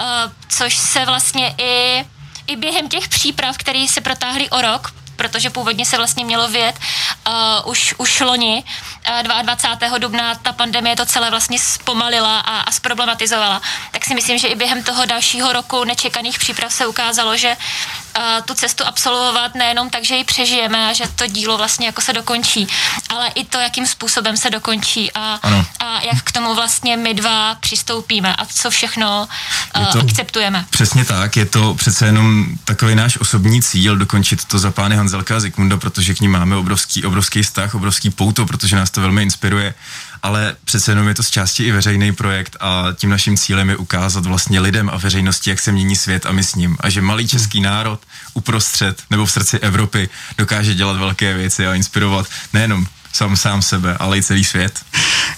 Uh, 0.00 0.06
což 0.48 0.76
se 0.76 1.04
vlastně 1.04 1.54
i 1.58 2.04
i 2.50 2.56
během 2.56 2.88
těch 2.88 3.08
příprav, 3.08 3.58
které 3.58 3.86
se 3.88 4.00
protáhly 4.00 4.50
o 4.50 4.62
rok, 4.62 4.92
protože 5.20 5.50
původně 5.50 5.86
se 5.86 5.96
vlastně 5.96 6.24
mělo 6.24 6.48
vět 6.48 6.78
uh, 7.28 7.70
už, 7.70 7.94
už 7.98 8.20
loni, 8.20 8.64
uh, 9.22 9.42
22. 9.42 9.98
dubna 9.98 10.34
ta 10.34 10.52
pandemie 10.52 10.96
to 10.96 11.06
celé 11.06 11.30
vlastně 11.30 11.58
zpomalila 11.58 12.40
a, 12.40 12.60
a 12.60 12.70
zproblematizovala. 12.72 13.62
Tak 13.90 14.04
si 14.04 14.14
myslím, 14.14 14.38
že 14.38 14.48
i 14.48 14.56
během 14.56 14.82
toho 14.82 15.06
dalšího 15.06 15.52
roku 15.52 15.84
nečekaných 15.84 16.38
příprav 16.38 16.72
se 16.72 16.86
ukázalo, 16.86 17.36
že 17.36 17.56
uh, 17.56 18.22
tu 18.44 18.54
cestu 18.54 18.84
absolvovat 18.86 19.54
nejenom 19.54 19.90
tak, 19.90 20.04
že 20.04 20.16
ji 20.16 20.24
přežijeme 20.24 20.90
a 20.90 20.92
že 20.92 21.04
to 21.14 21.26
dílo 21.26 21.58
vlastně 21.58 21.86
jako 21.86 22.00
se 22.00 22.12
dokončí, 22.12 22.66
ale 23.08 23.28
i 23.28 23.44
to, 23.44 23.58
jakým 23.58 23.86
způsobem 23.86 24.36
se 24.36 24.50
dokončí 24.50 25.12
a, 25.12 25.38
a 25.80 26.00
jak 26.00 26.22
k 26.24 26.32
tomu 26.32 26.54
vlastně 26.54 26.96
my 26.96 27.14
dva 27.14 27.54
přistoupíme 27.54 28.36
a 28.36 28.46
co 28.46 28.70
všechno 28.70 29.28
uh, 29.76 29.92
to, 29.92 29.98
akceptujeme. 29.98 30.64
Přesně 30.70 31.04
tak, 31.04 31.36
je 31.36 31.46
to 31.46 31.74
přece 31.74 32.06
jenom 32.06 32.46
takový 32.64 32.94
náš 32.94 33.20
osobní 33.20 33.62
cíl 33.62 33.96
dokončit 33.96 34.44
to 34.44 34.58
za 34.58 34.70
pány 34.70 34.96
Hanzelka 35.10 35.36
a 35.36 35.40
Zikmunda, 35.40 35.76
protože 35.76 36.14
k 36.14 36.20
ním 36.20 36.30
máme 36.30 36.56
obrovský, 36.56 37.04
obrovský 37.04 37.42
vztah, 37.42 37.74
obrovský 37.74 38.10
pouto, 38.10 38.46
protože 38.46 38.76
nás 38.76 38.90
to 38.90 39.00
velmi 39.00 39.22
inspiruje 39.22 39.74
ale 40.22 40.56
přece 40.64 40.90
jenom 40.90 41.08
je 41.08 41.14
to 41.14 41.22
z 41.22 41.30
části 41.30 41.64
i 41.64 41.72
veřejný 41.72 42.12
projekt 42.12 42.56
a 42.60 42.86
tím 42.94 43.10
naším 43.10 43.36
cílem 43.36 43.70
je 43.70 43.76
ukázat 43.76 44.26
vlastně 44.26 44.60
lidem 44.60 44.90
a 44.92 44.96
veřejnosti, 44.96 45.50
jak 45.50 45.60
se 45.60 45.72
mění 45.72 45.96
svět 45.96 46.26
a 46.26 46.32
my 46.32 46.44
s 46.44 46.54
ním. 46.54 46.76
A 46.80 46.90
že 46.90 47.02
malý 47.02 47.28
český 47.28 47.60
národ 47.60 48.00
uprostřed 48.34 49.02
nebo 49.10 49.26
v 49.26 49.32
srdci 49.32 49.58
Evropy 49.58 50.08
dokáže 50.38 50.74
dělat 50.74 50.96
velké 50.96 51.34
věci 51.34 51.66
a 51.66 51.74
inspirovat 51.74 52.26
nejenom 52.52 52.86
sám 53.12 53.36
sám 53.36 53.62
sebe, 53.62 53.96
ale 54.00 54.18
i 54.18 54.22
celý 54.22 54.44
svět. 54.44 54.80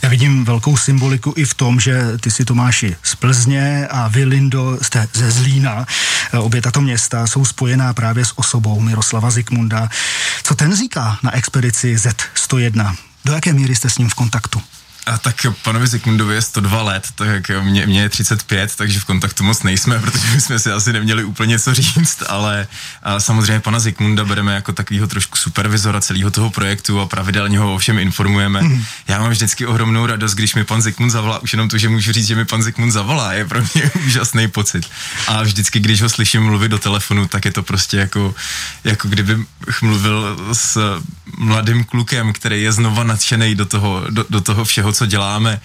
Já 0.03 0.09
vidím 0.09 0.45
velkou 0.45 0.77
symboliku 0.77 1.35
i 1.37 1.45
v 1.45 1.55
tom, 1.55 1.81
že 1.81 2.19
ty 2.21 2.31
si 2.31 2.45
Tomáši 2.45 2.97
z 3.03 3.15
Plzně 3.15 3.87
a 3.91 4.09
vy, 4.09 4.25
Lindo, 4.25 4.79
jste 4.83 5.09
ze 5.13 5.31
Zlína. 5.31 5.87
Obě 6.39 6.63
tato 6.63 6.81
města 6.81 7.27
jsou 7.27 7.45
spojená 7.45 7.95
právě 7.95 8.25
s 8.25 8.39
osobou 8.39 8.81
Miroslava 8.81 9.31
Zikmunda. 9.31 9.89
Co 10.43 10.55
ten 10.55 10.77
říká 10.77 11.19
na 11.23 11.35
expedici 11.35 11.97
Z101? 11.97 12.97
Do 13.25 13.33
jaké 13.33 13.53
míry 13.53 13.77
jste 13.77 13.91
s 13.91 13.99
ním 13.99 14.09
v 14.09 14.15
kontaktu? 14.15 14.63
A 15.07 15.19
tak 15.19 15.47
panovi 15.63 15.87
Zikmundovi 15.87 16.35
je 16.35 16.43
102 16.43 16.83
let, 16.83 17.09
tak 17.15 17.51
mě, 17.63 17.87
mě 17.87 18.03
je 18.03 18.09
35, 18.09 18.77
takže 18.77 19.01
v 19.01 19.05
kontaktu 19.05 19.45
moc 19.45 19.63
nejsme, 19.63 19.99
protože 20.01 20.27
my 20.35 20.41
jsme 20.41 20.59
si 20.59 20.73
asi 20.73 20.93
neměli 20.93 21.25
úplně 21.25 21.59
co 21.59 21.75
říct, 21.75 22.23
ale 22.29 22.67
a 23.03 23.21
samozřejmě 23.21 23.61
pana 23.61 23.79
Zikmunda 23.79 24.25
bereme 24.25 24.55
jako 24.55 24.73
takového 24.73 25.07
trošku 25.07 25.37
supervizora 25.37 26.01
celého 26.01 26.31
toho 26.31 26.51
projektu 26.51 27.01
a 27.01 27.07
pravidelně 27.07 27.59
ho 27.59 27.75
o 27.75 27.79
všem 27.79 27.99
informujeme. 27.99 28.63
Mm. 28.63 28.85
Já 29.09 29.19
mám 29.21 29.31
vždycky 29.31 29.67
ohromnou 29.67 30.07
radost, 30.07 30.35
když 30.35 30.55
mi 30.55 30.65
pan 30.65 30.83
Zikmund 30.83 31.13
zavolá, 31.13 31.39
už 31.39 31.53
jenom 31.53 31.69
to, 31.69 31.79
že 31.79 31.89
můžu 31.89 32.13
říct, 32.13 32.27
že 32.27 32.35
mi 32.35 32.45
pan 32.45 32.63
Zikmund 32.63 32.93
zavolá, 32.93 33.33
je 33.33 33.45
pro 33.45 33.61
mě 33.75 33.91
úžasný 34.07 34.49
pocit. 34.49 34.87
A 35.29 35.43
vždycky, 35.43 35.81
když 35.81 36.03
ho 36.03 36.09
slyším 36.09 36.43
mluvit 36.43 36.69
do 36.69 36.79
telefonu, 36.79 37.29
tak 37.29 37.45
je 37.45 37.53
to 37.53 37.63
prostě 37.63 37.97
jako, 37.97 38.35
jako 38.85 39.09
kdyby 39.09 39.39
mluvil 39.83 40.39
s 40.53 41.01
mladým 41.39 41.85
klukem, 41.85 42.33
který 42.33 42.63
je 42.63 42.73
znova 42.73 43.05
nadšený 43.05 43.55
do 43.55 43.67
toho, 43.67 44.05
do, 44.11 44.25
do 44.31 44.41
toho 44.41 44.65
všeho, 44.65 44.92
co 44.93 45.07
děláme. 45.07 45.61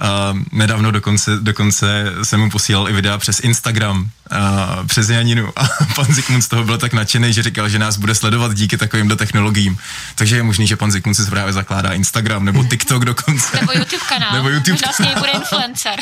Uh, 0.00 0.38
nedávno 0.52 0.90
dokonce, 0.90 1.30
dokonce 1.40 2.04
jsem 2.22 2.40
mu 2.40 2.50
posílal 2.50 2.88
i 2.88 2.92
videa 2.92 3.18
přes 3.18 3.40
Instagram, 3.40 4.10
uh, 4.32 4.86
přes 4.86 5.08
Janinu 5.08 5.48
a 5.56 5.68
pan 5.94 6.06
Zikmund 6.14 6.42
z 6.42 6.48
toho 6.48 6.64
byl 6.64 6.78
tak 6.78 6.92
nadšený, 6.92 7.32
že 7.32 7.42
říkal, 7.42 7.68
že 7.68 7.78
nás 7.78 7.96
bude 7.96 8.14
sledovat 8.14 8.54
díky 8.54 8.76
takovýmto 8.76 9.16
technologiím. 9.16 9.78
Takže 10.14 10.36
je 10.36 10.42
možný, 10.42 10.66
že 10.66 10.76
pan 10.76 10.92
Zikmund 10.92 11.16
si 11.16 11.30
právě 11.30 11.52
zakládá 11.52 11.92
Instagram 11.92 12.44
nebo 12.44 12.64
TikTok 12.64 13.04
dokonce. 13.04 13.60
Nebo 13.60 13.72
YouTube 13.72 14.04
kanál. 14.08 14.32
Nebo 14.32 14.48
YouTube 14.48 14.78
Vlastně 14.84 15.14
bude 15.18 15.30
influencer. 15.30 15.94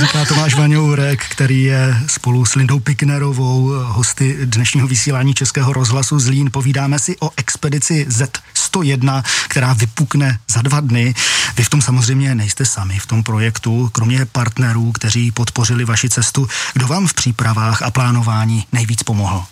Říká 0.00 0.24
Tomáš 0.24 0.54
Vaňourek, 0.54 1.24
který 1.28 1.62
je 1.62 1.96
spolu 2.06 2.44
s 2.44 2.54
Lindou 2.54 2.78
Piknerovou 2.78 3.72
hosty 3.84 4.38
dnešního 4.44 4.88
vysílání 4.88 5.34
Českého 5.34 5.72
rozhlasu 5.72 6.18
Zlín. 6.18 6.50
Povídáme 6.50 6.98
si 6.98 7.16
o 7.20 7.30
expedici 7.36 8.06
Z101, 8.08 9.22
která 9.48 9.72
vypukne 9.72 10.38
za 10.50 10.62
dva 10.62 10.80
dny. 10.80 11.14
Vy 11.56 11.64
v 11.64 11.68
tom 11.68 11.82
samozřejmě 11.82 12.34
nejste 12.34 12.64
sami 12.64 12.98
v 12.98 13.06
tom 13.06 13.22
projektu, 13.22 13.90
kromě 13.92 14.26
partnerů, 14.26 14.92
kteří 14.92 15.30
podpořili 15.30 15.84
vaši 15.84 16.08
cestu. 16.08 16.48
Kdo 16.72 16.86
vám 16.86 17.01
v 17.06 17.14
přípravách 17.14 17.82
a 17.82 17.90
plánování 17.90 18.66
nejvíc 18.72 19.02
pomohl? 19.02 19.44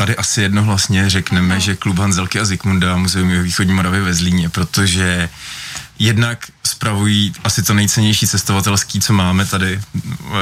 tady 0.00 0.16
asi 0.16 0.42
jednohlasně 0.42 1.10
řekneme, 1.10 1.54
mm. 1.54 1.60
že 1.60 1.76
klub 1.76 1.98
Hanzelky 1.98 2.40
a 2.40 2.44
Zikmunda 2.44 2.96
Muzeum 2.96 3.42
východní 3.42 3.74
Moravy 3.74 4.00
ve 4.00 4.14
Zlíně, 4.14 4.48
protože 4.48 5.28
jednak 5.98 6.46
spravují 6.64 7.32
asi 7.44 7.62
to 7.62 7.74
nejcennější 7.74 8.26
cestovatelský, 8.26 9.00
co 9.00 9.12
máme 9.12 9.46
tady, 9.46 9.80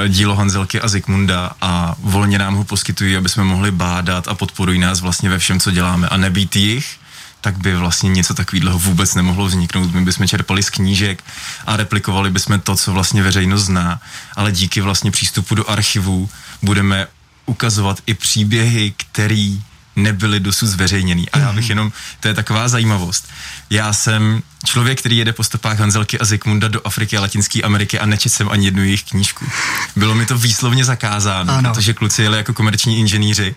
dílo 0.09 0.35
Hanzelky 0.37 0.81
a 0.81 0.89
Zikmunda 0.89 1.51
a 1.61 1.95
volně 1.99 2.39
nám 2.39 2.55
ho 2.55 2.65
poskytují, 2.65 3.17
aby 3.17 3.29
jsme 3.29 3.45
mohli 3.45 3.71
bádat 3.71 4.29
a 4.29 4.35
podporují 4.35 4.79
nás 4.79 5.01
vlastně 5.01 5.31
ve 5.31 5.39
všem, 5.39 5.61
co 5.61 5.71
děláme 5.71 6.09
a 6.09 6.17
nebýt 6.17 6.57
jich, 6.57 6.99
tak 7.41 7.59
by 7.59 7.77
vlastně 7.77 8.11
něco 8.11 8.35
takového 8.35 8.79
vůbec 8.79 9.15
nemohlo 9.15 9.47
vzniknout. 9.47 9.95
My 9.95 10.01
bychom 10.01 10.29
čerpali 10.29 10.63
z 10.63 10.71
knížek 10.71 11.25
a 11.67 11.77
replikovali 11.77 12.31
bychom 12.31 12.61
to, 12.61 12.77
co 12.77 12.93
vlastně 12.93 13.23
veřejnost 13.23 13.65
zná, 13.65 14.01
ale 14.37 14.53
díky 14.53 14.81
vlastně 14.81 15.11
přístupu 15.11 15.55
do 15.55 15.71
archivů 15.71 16.31
budeme 16.63 17.07
ukazovat 17.47 17.99
i 18.07 18.15
příběhy, 18.15 18.95
který 18.97 19.63
nebyly 19.99 20.41
dosud 20.41 20.67
zveřejněný. 20.67 21.31
A 21.31 21.39
já 21.39 21.53
bych 21.53 21.65
mhm. 21.65 21.71
jenom, 21.71 21.93
to 22.21 22.29
je 22.29 22.35
taková 22.35 22.69
zajímavost. 22.69 23.29
Já 23.71 23.93
jsem 23.93 24.43
člověk, 24.65 24.99
který 24.99 25.17
jede 25.17 25.33
po 25.33 25.45
stopách 25.45 25.79
Hanzelky 25.79 26.19
a 26.19 26.25
Zikmunda 26.25 26.69
do 26.69 26.87
Afriky 26.87 27.17
a 27.17 27.21
Latinské 27.21 27.63
Ameriky 27.63 27.99
a 27.99 28.07
nečet 28.07 28.33
jsem 28.33 28.49
ani 28.49 28.67
jednu 28.67 28.83
jejich 28.83 29.05
knížku. 29.05 29.47
Bylo 29.97 30.15
mi 30.15 30.27
to 30.27 30.39
výslovně 30.39 30.85
zakázáno, 30.85 31.55
ano. 31.55 31.71
protože 31.71 31.95
kluci 31.95 32.23
jeli 32.23 32.37
jako 32.37 32.55
komerční 32.55 32.99
inženýři 32.99 33.55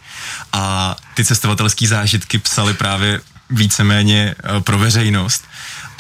a 0.53 0.95
ty 1.13 1.25
cestovatelské 1.25 1.87
zážitky 1.87 2.37
psali 2.37 2.73
právě 2.73 3.21
víceméně 3.51 4.35
eh, 4.43 4.61
pro 4.61 4.77
veřejnost 4.77 5.43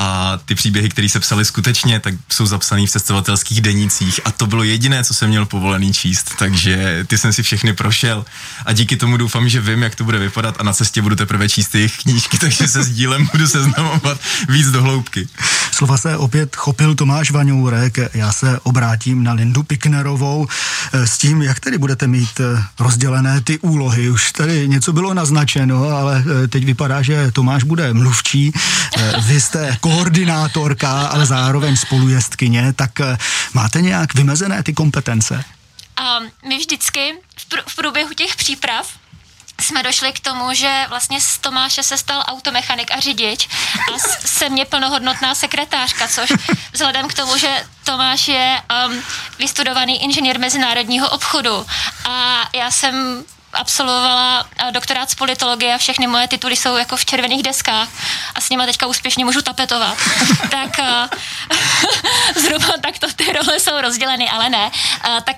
a 0.01 0.39
ty 0.45 0.55
příběhy, 0.55 0.89
které 0.89 1.09
se 1.09 1.19
psaly 1.19 1.45
skutečně, 1.45 1.99
tak 1.99 2.13
jsou 2.29 2.45
zapsané 2.45 2.85
v 2.85 2.89
cestovatelských 2.89 3.61
denících 3.61 4.19
a 4.25 4.31
to 4.31 4.47
bylo 4.47 4.63
jediné, 4.63 5.03
co 5.03 5.13
jsem 5.13 5.29
měl 5.29 5.45
povolený 5.45 5.93
číst, 5.93 6.31
takže 6.39 7.05
ty 7.07 7.17
jsem 7.17 7.33
si 7.33 7.43
všechny 7.43 7.73
prošel 7.73 8.25
a 8.65 8.73
díky 8.73 8.97
tomu 8.97 9.17
doufám, 9.17 9.49
že 9.49 9.61
vím, 9.61 9.83
jak 9.83 9.95
to 9.95 10.03
bude 10.03 10.19
vypadat 10.19 10.55
a 10.59 10.63
na 10.63 10.73
cestě 10.73 11.01
budu 11.01 11.15
teprve 11.15 11.49
číst 11.49 11.75
jejich 11.75 11.97
knížky, 11.97 12.37
takže 12.41 12.67
se 12.67 12.83
s 12.83 12.89
dílem 12.89 13.27
budu 13.31 13.47
seznamovat 13.47 14.19
víc 14.49 14.71
do 14.71 14.81
hloubky. 14.81 15.27
Slova 15.71 15.97
se 15.97 16.17
opět 16.17 16.55
chopil 16.55 16.95
Tomáš 16.95 17.31
Vaňourek, 17.31 17.97
já 18.13 18.31
se 18.31 18.59
obrátím 18.63 19.23
na 19.23 19.33
Lindu 19.33 19.63
Piknerovou 19.63 20.47
eh, 20.93 21.07
s 21.07 21.17
tím, 21.17 21.41
jak 21.41 21.59
tedy 21.59 21.77
budete 21.77 22.07
mít 22.07 22.39
eh, 22.39 22.63
rozdělené 22.79 23.41
ty 23.41 23.59
úlohy. 23.59 24.09
Už 24.09 24.31
tady 24.31 24.67
něco 24.67 24.93
bylo 24.93 25.13
naznačeno, 25.13 25.89
ale 25.89 26.23
eh, 26.43 26.47
teď 26.47 26.65
vypadá, 26.65 27.01
že 27.01 27.31
Tomáš 27.31 27.63
bude 27.63 27.93
mluvčí. 27.93 28.53
Vy 29.25 29.41
jste 29.41 29.77
koordinátorka, 29.95 31.07
ale 31.07 31.25
zároveň 31.25 31.77
spolujezdkyně, 31.77 32.73
tak 32.73 32.99
eh, 32.99 33.17
máte 33.53 33.81
nějak 33.81 34.13
vymezené 34.13 34.63
ty 34.63 34.73
kompetence? 34.73 35.45
Um, 36.01 36.31
my 36.49 36.57
vždycky 36.57 37.13
v, 37.37 37.49
pr- 37.49 37.63
v 37.67 37.75
průběhu 37.75 38.13
těch 38.13 38.35
příprav 38.35 38.87
jsme 39.61 39.83
došli 39.83 40.13
k 40.13 40.19
tomu, 40.19 40.53
že 40.53 40.85
vlastně 40.89 41.21
z 41.21 41.37
Tomáše 41.37 41.83
se 41.83 41.97
stal 41.97 42.23
automechanik 42.27 42.91
a 42.91 42.99
řidič 42.99 43.47
a 43.93 43.99
se 44.25 44.49
mě 44.49 44.65
plnohodnotná 44.65 45.35
sekretářka, 45.35 46.07
což 46.07 46.33
vzhledem 46.71 47.07
k 47.07 47.13
tomu, 47.13 47.37
že 47.37 47.65
Tomáš 47.83 48.27
je 48.27 48.61
um, 48.87 49.03
vystudovaný 49.39 50.03
inženýr 50.03 50.39
mezinárodního 50.39 51.09
obchodu 51.09 51.65
a 52.05 52.49
já 52.53 52.71
jsem 52.71 53.23
absolvovala 53.53 54.45
eh, 54.57 54.71
doktorát 54.71 55.09
z 55.09 55.15
politologie 55.15 55.73
a 55.73 55.77
všechny 55.77 56.07
moje 56.07 56.27
tituly 56.27 56.55
jsou 56.55 56.77
jako 56.77 56.97
v 56.97 57.05
červených 57.05 57.43
deskách 57.43 57.89
a 58.35 58.41
s 58.41 58.49
nimi 58.49 58.65
teďka 58.65 58.87
úspěšně 58.87 59.25
můžu 59.25 59.41
tapetovat. 59.41 59.97
tak 60.51 60.69
uh, 60.79 61.07
zhruba 62.43 62.73
takto 62.81 63.07
ty 63.15 63.33
role 63.33 63.59
jsou 63.59 63.81
rozděleny, 63.81 64.29
ale 64.29 64.49
ne. 64.49 64.71
Uh, 65.07 65.19
tak 65.19 65.35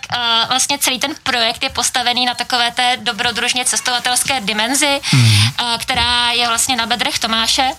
vlastně 0.48 0.78
celý 0.78 1.00
ten 1.00 1.16
projekt 1.24 1.64
je 1.64 1.70
postavený 1.70 2.26
na 2.26 2.34
takové 2.34 2.72
té 2.72 2.98
dobrodružně 2.98 3.66
cestovatelské 3.66 4.42
dimenzi, 4.42 5.02
mm. 5.14 5.22
uh, 5.22 5.78
která 5.78 6.32
je 6.32 6.48
vlastně 6.48 6.76
na 6.76 6.86
bedrech 6.86 7.20
Tomáše. 7.20 7.72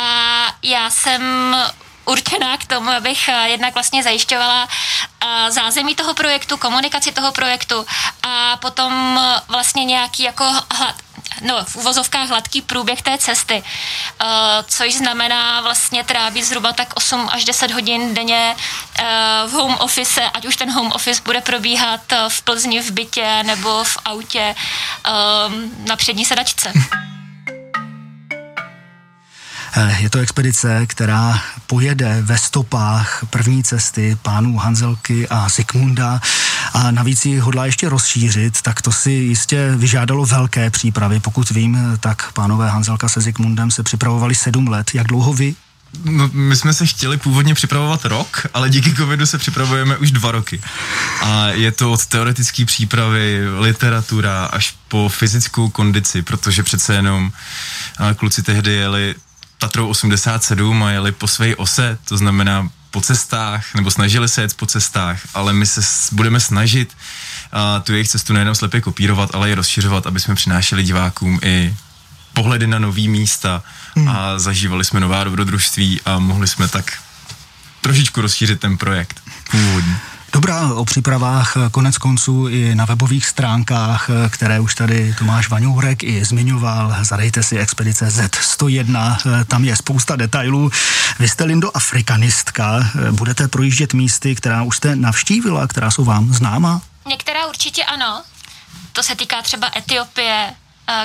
A 0.00 0.46
já 0.62 0.90
jsem 0.90 1.56
určená 2.04 2.56
k 2.56 2.66
tomu, 2.66 2.90
abych 2.90 3.28
eh, 3.28 3.48
jednak 3.48 3.74
vlastně 3.74 4.02
zajišťovala 4.02 4.68
eh, 4.68 5.50
zázemí 5.52 5.94
toho 5.94 6.14
projektu, 6.14 6.56
komunikaci 6.56 7.12
toho 7.12 7.32
projektu 7.32 7.86
a 8.22 8.56
potom 8.56 9.20
eh, 9.22 9.40
vlastně 9.48 9.84
nějaký 9.84 10.22
jako 10.22 10.44
hlad, 10.44 10.94
no, 11.40 11.64
v 11.64 11.76
uvozovkách 11.76 12.28
hladký 12.28 12.62
průběh 12.62 13.02
té 13.02 13.18
cesty, 13.18 13.62
což 14.66 14.94
znamená 14.94 15.60
vlastně 15.60 16.04
trávit 16.04 16.44
zhruba 16.44 16.72
tak 16.72 16.88
8 16.94 17.28
až 17.32 17.44
10 17.44 17.70
hodin 17.70 18.14
denně 18.14 18.56
v 19.46 19.52
home 19.52 19.76
office, 19.80 20.22
ať 20.22 20.44
už 20.44 20.56
ten 20.56 20.72
home 20.72 20.92
office 20.92 21.22
bude 21.24 21.40
probíhat 21.40 22.00
v 22.28 22.42
Plzni 22.42 22.80
v 22.80 22.90
bytě 22.90 23.42
nebo 23.42 23.84
v 23.84 23.96
autě 24.04 24.54
na 25.86 25.96
přední 25.96 26.24
sedačce. 26.24 26.72
Eh, 29.76 29.96
je 30.00 30.10
to 30.10 30.18
expedice, 30.18 30.86
která 30.86 31.42
pojede 31.66 32.22
ve 32.22 32.38
stopách 32.38 33.24
první 33.30 33.62
cesty 33.62 34.16
pánů 34.22 34.56
Hanzelky 34.56 35.28
a 35.28 35.48
Sigmunda 35.48 36.20
a 36.72 36.90
navíc 36.90 37.24
ji 37.26 37.38
hodlá 37.38 37.66
ještě 37.66 37.88
rozšířit, 37.88 38.62
tak 38.62 38.82
to 38.82 38.92
si 38.92 39.10
jistě 39.10 39.72
vyžádalo 39.76 40.26
velké 40.26 40.70
přípravy. 40.70 41.20
Pokud 41.20 41.50
vím, 41.50 41.78
tak 42.00 42.32
pánové 42.32 42.70
Hanzelka 42.70 43.08
se 43.08 43.22
Sigmundem 43.22 43.70
se 43.70 43.82
připravovali 43.82 44.34
sedm 44.34 44.68
let. 44.68 44.90
Jak 44.94 45.06
dlouho 45.06 45.32
vy 45.32 45.54
No, 46.04 46.30
my 46.32 46.56
jsme 46.56 46.74
se 46.74 46.86
chtěli 46.86 47.16
původně 47.16 47.54
připravovat 47.54 48.04
rok, 48.04 48.46
ale 48.54 48.70
díky 48.70 48.94
covidu 48.94 49.26
se 49.26 49.38
připravujeme 49.38 49.96
už 49.96 50.10
dva 50.10 50.30
roky. 50.30 50.60
A 51.22 51.46
je 51.46 51.72
to 51.72 51.92
od 51.92 52.06
teoretické 52.06 52.64
přípravy, 52.64 53.40
literatura 53.58 54.44
až 54.44 54.74
po 54.88 55.08
fyzickou 55.08 55.68
kondici, 55.68 56.22
protože 56.22 56.62
přece 56.62 56.94
jenom 56.94 57.32
kluci 58.16 58.42
tehdy 58.42 58.72
jeli 58.72 59.14
Tatrou 59.62 59.88
87 59.88 60.82
a 60.82 60.90
jeli 60.90 61.12
po 61.12 61.28
své 61.28 61.56
ose, 61.56 61.98
to 62.04 62.16
znamená 62.16 62.68
po 62.90 63.00
cestách, 63.00 63.74
nebo 63.74 63.90
snažili 63.90 64.28
se 64.28 64.42
jet 64.42 64.54
po 64.54 64.66
cestách, 64.66 65.20
ale 65.34 65.52
my 65.52 65.66
se 65.66 65.80
budeme 66.12 66.40
snažit 66.40 66.96
a 67.52 67.80
tu 67.80 67.92
jejich 67.92 68.08
cestu 68.08 68.32
nejenom 68.32 68.54
slepě 68.54 68.80
kopírovat, 68.80 69.34
ale 69.34 69.50
i 69.50 69.54
rozšiřovat, 69.54 70.06
aby 70.06 70.20
jsme 70.20 70.34
přinášeli 70.34 70.82
divákům 70.82 71.40
i 71.42 71.74
pohledy 72.32 72.66
na 72.66 72.78
nový 72.78 73.08
místa 73.08 73.62
hmm. 73.96 74.08
a 74.08 74.38
zažívali 74.38 74.84
jsme 74.84 75.00
nová 75.00 75.24
dobrodružství 75.24 76.00
a 76.04 76.18
mohli 76.18 76.48
jsme 76.48 76.68
tak 76.68 76.92
trošičku 77.80 78.20
rozšířit 78.20 78.60
ten 78.60 78.78
projekt 78.78 79.20
původní. 79.50 79.96
Dobrá 80.32 80.74
o 80.74 80.84
přípravách 80.84 81.56
konec 81.70 81.98
konců 81.98 82.48
i 82.48 82.74
na 82.74 82.84
webových 82.84 83.26
stránkách, 83.26 84.10
které 84.30 84.60
už 84.60 84.74
tady 84.74 85.14
Tomáš 85.18 85.48
Vaňourek 85.48 86.02
i 86.02 86.24
zmiňoval. 86.24 86.96
Zadejte 87.00 87.42
si 87.42 87.58
expedice 87.58 88.08
Z101, 88.08 89.16
tam 89.48 89.64
je 89.64 89.76
spousta 89.76 90.16
detailů. 90.16 90.70
Vy 91.18 91.28
jste 91.28 91.44
Lindo 91.44 91.76
afrikanistka, 91.76 92.90
budete 93.10 93.48
projíždět 93.48 93.94
místy, 93.94 94.34
která 94.34 94.62
už 94.62 94.76
jste 94.76 94.96
navštívila, 94.96 95.66
která 95.66 95.90
jsou 95.90 96.04
vám 96.04 96.34
známa? 96.34 96.80
Některá 97.08 97.46
určitě 97.46 97.84
ano. 97.84 98.22
To 98.92 99.02
se 99.02 99.16
týká 99.16 99.42
třeba 99.42 99.70
Etiopie, 99.76 100.54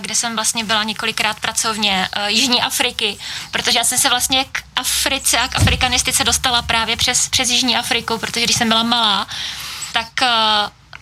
kde 0.02 0.16
jsem 0.16 0.36
vlastně 0.36 0.64
byla 0.64 0.84
několikrát 0.84 1.40
pracovně, 1.40 2.10
Jižní 2.28 2.62
Afriky, 2.62 3.18
protože 3.52 3.78
já 3.78 3.84
jsem 3.84 3.98
se 3.98 4.10
vlastně 4.10 4.46
k 4.52 4.64
Africe 4.78 5.40
a 5.40 5.48
k 5.48 5.56
afrikanistice 5.56 6.24
dostala 6.24 6.62
právě 6.62 6.96
přes, 6.96 7.30
přes 7.30 7.50
Jižní 7.50 7.78
Afriku, 7.78 8.18
protože 8.18 8.44
když 8.44 8.56
jsem 8.56 8.68
byla 8.68 8.84
malá, 8.84 9.28
tak 9.94 10.08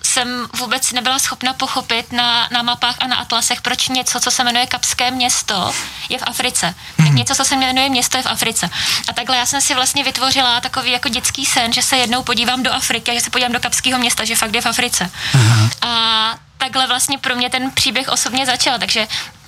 jsem 0.06 0.48
vůbec 0.58 0.92
nebyla 0.92 1.20
schopna 1.20 1.54
pochopit 1.54 2.12
na, 2.12 2.48
na 2.52 2.62
mapách 2.62 2.96
a 3.00 3.08
na 3.08 3.16
atlasech, 3.16 3.62
proč 3.62 3.88
něco, 3.88 4.20
co 4.20 4.32
se 4.32 4.44
jmenuje 4.44 4.66
Kapské 4.66 5.12
město, 5.12 5.74
je 6.10 6.18
v 6.18 6.24
Africe. 6.24 6.76
Hmm. 6.98 7.16
Něco, 7.16 7.36
co 7.36 7.46
se 7.46 7.56
jmenuje 7.56 7.90
město, 7.90 8.18
je 8.18 8.24
v 8.24 8.28
Africe. 8.28 8.70
A 9.08 9.14
takhle 9.14 9.38
já 9.38 9.46
jsem 9.46 9.62
si 9.62 9.76
vlastně 9.76 10.04
vytvořila 10.04 10.62
takový 10.62 10.92
jako 10.92 11.10
dětský 11.10 11.46
sen, 11.46 11.74
že 11.74 11.82
se 11.82 11.98
jednou 11.98 12.24
podívám 12.24 12.64
do 12.64 12.74
Afriky 12.74 13.12
a 13.12 13.14
že 13.14 13.22
se 13.22 13.30
podívám 13.30 13.52
do 13.52 13.60
Kapského 13.60 14.00
města, 14.00 14.26
že 14.26 14.36
fakt 14.36 14.56
je 14.56 14.62
v 14.62 14.66
Africe. 14.66 15.12
Hmm. 15.32 15.70
A 15.82 16.34
takhle 16.58 16.88
vlastně 16.88 17.18
pro 17.18 17.36
mě 17.36 17.50
ten 17.50 17.72
příběh 17.72 18.10
osobně 18.10 18.46
začal, 18.46 18.80
takže 18.80 19.08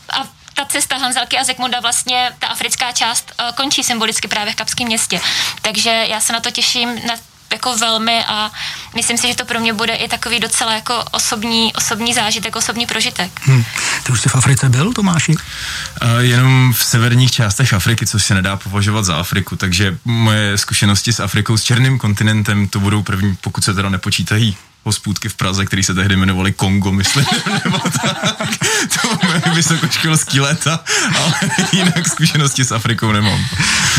a 0.09 0.36
ta 0.57 0.65
cesta 0.65 0.97
Hanzelky 0.97 1.37
a 1.37 1.43
Zekmunda 1.43 1.79
vlastně, 1.79 2.31
ta 2.39 2.47
africká 2.47 2.91
část 2.91 3.33
uh, 3.39 3.55
končí 3.55 3.83
symbolicky 3.83 4.27
právě 4.27 4.53
v 4.53 4.55
Kapském 4.55 4.87
městě. 4.87 5.19
Takže 5.61 6.05
já 6.09 6.21
se 6.21 6.33
na 6.33 6.39
to 6.39 6.51
těším 6.51 6.95
na 7.07 7.13
jako 7.51 7.77
velmi 7.77 8.23
a 8.27 8.51
myslím 8.95 9.17
si, 9.17 9.27
že 9.27 9.35
to 9.35 9.45
pro 9.45 9.59
mě 9.59 9.73
bude 9.73 9.95
i 9.95 10.07
takový 10.07 10.39
docela 10.39 10.73
jako 10.73 11.05
osobní, 11.11 11.73
osobní 11.73 12.13
zážitek, 12.13 12.55
osobní 12.55 12.85
prožitek. 12.85 13.31
Hmm. 13.43 13.63
Ty 14.03 14.11
už 14.11 14.21
jsi 14.21 14.29
v 14.29 14.35
Africe 14.35 14.69
byl, 14.69 14.93
Tomáši? 14.93 15.31
Uh, 15.31 16.19
jenom 16.19 16.73
v 16.73 16.83
severních 16.83 17.31
částech 17.31 17.73
Afriky, 17.73 18.05
což 18.07 18.25
se 18.25 18.33
nedá 18.33 18.55
považovat 18.55 19.05
za 19.05 19.15
Afriku, 19.15 19.55
takže 19.55 19.97
moje 20.05 20.57
zkušenosti 20.57 21.13
s 21.13 21.19
Afrikou, 21.19 21.57
s 21.57 21.63
černým 21.63 21.99
kontinentem, 21.99 22.67
to 22.67 22.79
budou 22.79 23.03
první, 23.03 23.35
pokud 23.41 23.63
se 23.63 23.73
teda 23.73 23.89
nepočítají 23.89 24.57
hospůdky 24.83 25.29
v 25.29 25.35
Praze, 25.35 25.65
který 25.65 25.83
se 25.83 25.93
tehdy 25.93 26.13
jmenovali 26.13 26.53
Kongo, 26.53 26.91
myslím, 26.91 27.25
nebo 27.65 27.79
tak. 27.79 28.49
To 29.01 29.27
byly 29.27 29.41
vysokoškolský 29.55 30.39
léta, 30.39 30.79
ale 31.15 31.33
jinak 31.71 32.07
zkušenosti 32.07 32.63
s 32.63 32.71
Afrikou 32.71 33.11
nemám. 33.11 33.45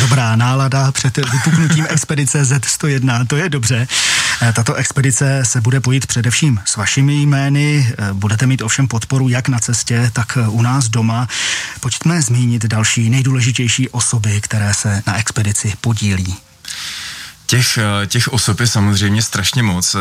Dobrá 0.01 0.37
nálada 0.37 0.93
před 0.93 1.17
vypuknutím 1.17 1.87
expedice 1.91 2.43
Z101, 2.43 3.27
to 3.27 3.37
je 3.37 3.49
dobře. 3.49 3.89
Eh, 4.43 4.53
tato 4.53 4.75
expedice 4.75 5.43
se 5.45 5.61
bude 5.61 5.81
pojít 5.81 6.07
především 6.07 6.61
s 6.65 6.77
vašimi 6.77 7.15
jmény, 7.15 7.95
eh, 7.99 8.13
budete 8.13 8.47
mít 8.47 8.63
ovšem 8.63 8.89
podporu 8.89 9.29
jak 9.29 9.49
na 9.49 9.59
cestě, 9.59 10.11
tak 10.13 10.39
u 10.49 10.63
nás 10.63 10.89
doma. 10.89 11.29
Pojďme 11.81 12.23
zmínit 12.23 12.65
další 12.65 13.11
nejdůležitější 13.11 13.89
osoby, 13.89 14.41
které 14.41 14.75
se 14.75 15.03
na 15.07 15.19
expedici 15.19 15.75
podílí. 15.81 16.37
Těch, 17.51 17.79
eh, 17.79 18.07
těch 18.07 18.29
osob 18.29 18.61
je 18.61 18.67
samozřejmě 18.67 19.23
strašně 19.23 19.63
moc. 19.63 19.95
Eh, 19.95 19.99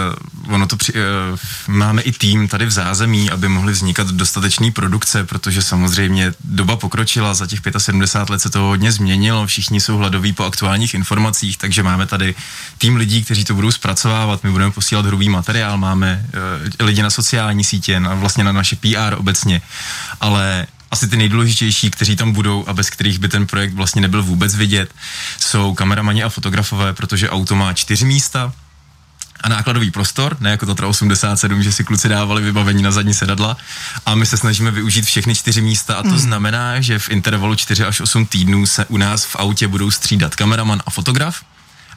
ono 0.54 0.68
to 0.68 0.78
při, 0.78 0.94
eh, 0.96 1.38
máme 1.68 2.02
i 2.02 2.12
tým 2.12 2.48
tady 2.48 2.66
v 2.66 2.72
zázemí, 2.72 3.32
aby 3.32 3.48
mohly 3.48 3.74
vznikat 3.74 4.08
dostatečné 4.08 4.72
produkce, 4.72 5.24
protože 5.24 5.62
samozřejmě 5.62 6.34
doba 6.44 6.76
pokročila, 6.76 7.34
za 7.34 7.48
těch 7.48 7.62
75 7.78 8.30
let 8.30 8.42
se 8.42 8.50
to 8.50 8.60
hodně 8.60 8.92
změnilo, 8.92 9.48
všichni 9.48 9.82
jsou 9.82 9.98
hladoví 9.98 10.34
po 10.34 10.46
aktuálních 10.46 10.94
informacích, 10.94 11.58
takže 11.58 11.84
máme 11.84 12.06
tady 12.08 12.36
tým 12.78 12.96
lidí, 12.96 13.24
kteří 13.24 13.46
to 13.46 13.56
budou 13.56 13.72
zpracovávat, 13.72 14.44
my 14.44 14.52
budeme 14.52 14.72
posílat 14.72 15.06
hrubý 15.06 15.30
materiál, 15.30 15.78
máme 15.78 16.26
lidi 16.80 17.04
na 17.04 17.10
sociální 17.10 17.64
sítě, 17.64 18.00
na, 18.00 18.16
vlastně 18.16 18.44
na 18.44 18.52
naše 18.52 18.76
PR 18.76 19.16
obecně, 19.18 19.62
ale 20.20 20.68
asi 20.92 21.08
ty 21.08 21.18
nejdůležitější, 21.18 21.92
kteří 21.92 22.16
tam 22.16 22.32
budou 22.32 22.66
a 22.68 22.74
bez 22.74 22.90
kterých 22.90 23.20
by 23.20 23.28
ten 23.28 23.48
projekt 23.48 23.74
vlastně 23.74 24.02
nebyl 24.02 24.24
vůbec 24.24 24.56
vidět, 24.56 24.94
jsou 25.40 25.74
kameramani 25.74 26.24
a 26.24 26.30
fotografové, 26.30 26.94
protože 26.94 27.30
auto 27.30 27.56
má 27.56 27.74
čtyři 27.74 28.06
místa, 28.06 28.54
a 29.44 29.50
nákladový 29.50 29.92
prostor, 29.92 30.38
ne 30.40 30.52
jako 30.52 30.66
Tatra 30.66 30.88
87, 30.88 31.64
že 31.64 31.72
si 31.72 31.84
kluci 31.84 32.10
dávali 32.10 32.42
vybavení 32.42 32.84
na 32.84 32.92
zadní 32.92 33.14
sedadla 33.14 33.58
a 34.06 34.16
my 34.16 34.26
se 34.26 34.38
snažíme 34.38 34.72
využít 34.72 35.06
všechny 35.06 35.36
čtyři 35.36 35.62
místa 35.62 35.96
a 35.96 36.04
to 36.04 36.10
mm. 36.10 36.18
znamená, 36.18 36.82
že 36.82 37.00
v 37.00 37.10
intervalu 37.10 37.56
4 37.56 37.84
až 37.84 38.02
8 38.02 38.26
týdnů 38.26 38.66
se 38.66 38.86
u 38.86 38.98
nás 38.98 39.26
v 39.26 39.36
autě 39.36 39.68
budou 39.68 39.92
střídat 39.92 40.36
kameraman 40.36 40.82
a 40.86 40.90
fotograf 40.90 41.42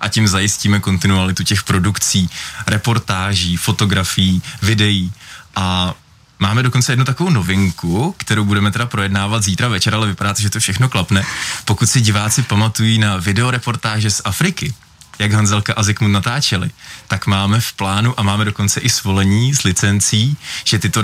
a 0.00 0.08
tím 0.08 0.28
zajistíme 0.28 0.80
kontinualitu 0.80 1.44
těch 1.44 1.62
produkcí, 1.62 2.30
reportáží, 2.66 3.56
fotografií, 3.56 4.42
videí 4.62 5.12
a 5.56 5.94
Máme 6.42 6.62
dokonce 6.62 6.92
jednu 6.92 7.04
takovou 7.04 7.30
novinku, 7.30 8.14
kterou 8.18 8.44
budeme 8.44 8.70
teda 8.70 8.86
projednávat 8.86 9.42
zítra 9.42 9.68
večer, 9.68 9.94
ale 9.94 10.06
vypadá 10.06 10.34
to, 10.34 10.42
že 10.42 10.50
to 10.50 10.60
všechno 10.60 10.88
klapne. 10.88 11.24
Pokud 11.64 11.86
si 11.86 12.00
diváci 12.00 12.42
pamatují 12.42 12.98
na 12.98 13.16
videoreportáže 13.16 14.10
z 14.10 14.22
Afriky, 14.24 14.74
jak 15.20 15.32
Hanzelka 15.32 15.74
a 15.76 15.82
Zikmund 15.82 16.14
natáčeli, 16.14 16.70
tak 17.08 17.26
máme 17.26 17.60
v 17.60 17.72
plánu 17.72 18.20
a 18.20 18.22
máme 18.22 18.44
dokonce 18.44 18.80
i 18.80 18.90
svolení 18.90 19.54
s 19.54 19.62
licencí, 19.62 20.36
že 20.64 20.78
tyto 20.78 21.02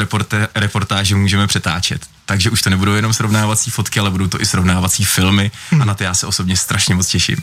reportáže 0.55 1.15
můžeme 1.15 1.47
přetáčet. 1.47 2.07
Takže 2.27 2.51
už 2.51 2.63
to 2.63 2.71
nebudou 2.71 2.93
jenom 2.93 3.13
srovnávací 3.13 3.71
fotky, 3.71 4.01
ale 4.01 4.11
budou 4.11 4.27
to 4.27 4.41
i 4.41 4.47
srovnávací 4.47 5.05
filmy 5.05 5.51
a 5.81 5.85
na 5.85 5.95
to 5.95 6.03
já 6.03 6.15
se 6.15 6.27
osobně 6.27 6.57
strašně 6.57 6.95
moc 6.95 7.09
těším. 7.09 7.37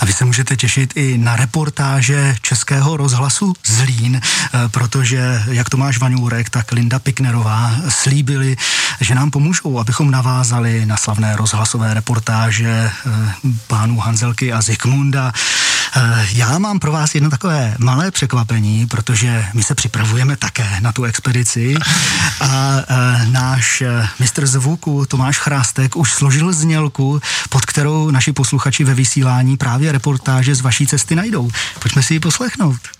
A 0.00 0.04
vy 0.04 0.12
se 0.12 0.24
můžete 0.24 0.56
těšit 0.56 0.92
i 0.96 1.18
na 1.18 1.36
reportáže 1.36 2.36
Českého 2.42 2.96
rozhlasu 2.96 3.52
Zlín, 3.66 4.20
eh, 4.20 4.68
protože 4.68 5.42
jak 5.50 5.70
Tomáš 5.70 5.98
Vaňůrek, 5.98 6.50
tak 6.50 6.72
Linda 6.72 6.98
Piknerová 6.98 7.72
slíbili, 7.88 8.56
že 9.00 9.14
nám 9.14 9.30
pomůžou, 9.30 9.78
abychom 9.78 10.10
navázali 10.10 10.86
na 10.86 10.96
slavné 10.96 11.36
rozhlasové 11.36 11.94
reportáže 11.94 12.68
eh, 12.68 12.90
pánů 13.66 13.98
Hanzelky 13.98 14.52
a 14.52 14.62
Zikmunda. 14.62 15.32
Eh, 15.96 16.26
já 16.32 16.58
mám 16.58 16.78
pro 16.78 16.92
vás 16.92 17.14
jedno 17.14 17.30
takové 17.30 17.76
malé 17.78 18.10
překvapení, 18.10 18.86
protože 18.86 19.46
my 19.54 19.62
se 19.62 19.74
připravujeme 19.74 20.36
také 20.36 20.80
na 20.80 20.92
tu 20.92 21.04
expedici 21.04 21.74
a 22.40 22.76
náš 23.24 23.82
mistr 24.18 24.46
zvuku 24.46 25.06
Tomáš 25.06 25.38
Chrástek 25.38 25.96
už 25.96 26.12
složil 26.12 26.52
znělku, 26.52 27.20
pod 27.48 27.66
kterou 27.66 28.10
naši 28.10 28.32
posluchači 28.32 28.84
ve 28.84 28.94
vysílání 28.94 29.56
právě 29.56 29.92
reportáže 29.92 30.54
z 30.54 30.60
vaší 30.60 30.86
cesty 30.86 31.14
najdou. 31.14 31.50
Pojďme 31.78 32.02
si 32.02 32.14
ji 32.14 32.20
poslechnout. 32.20 32.99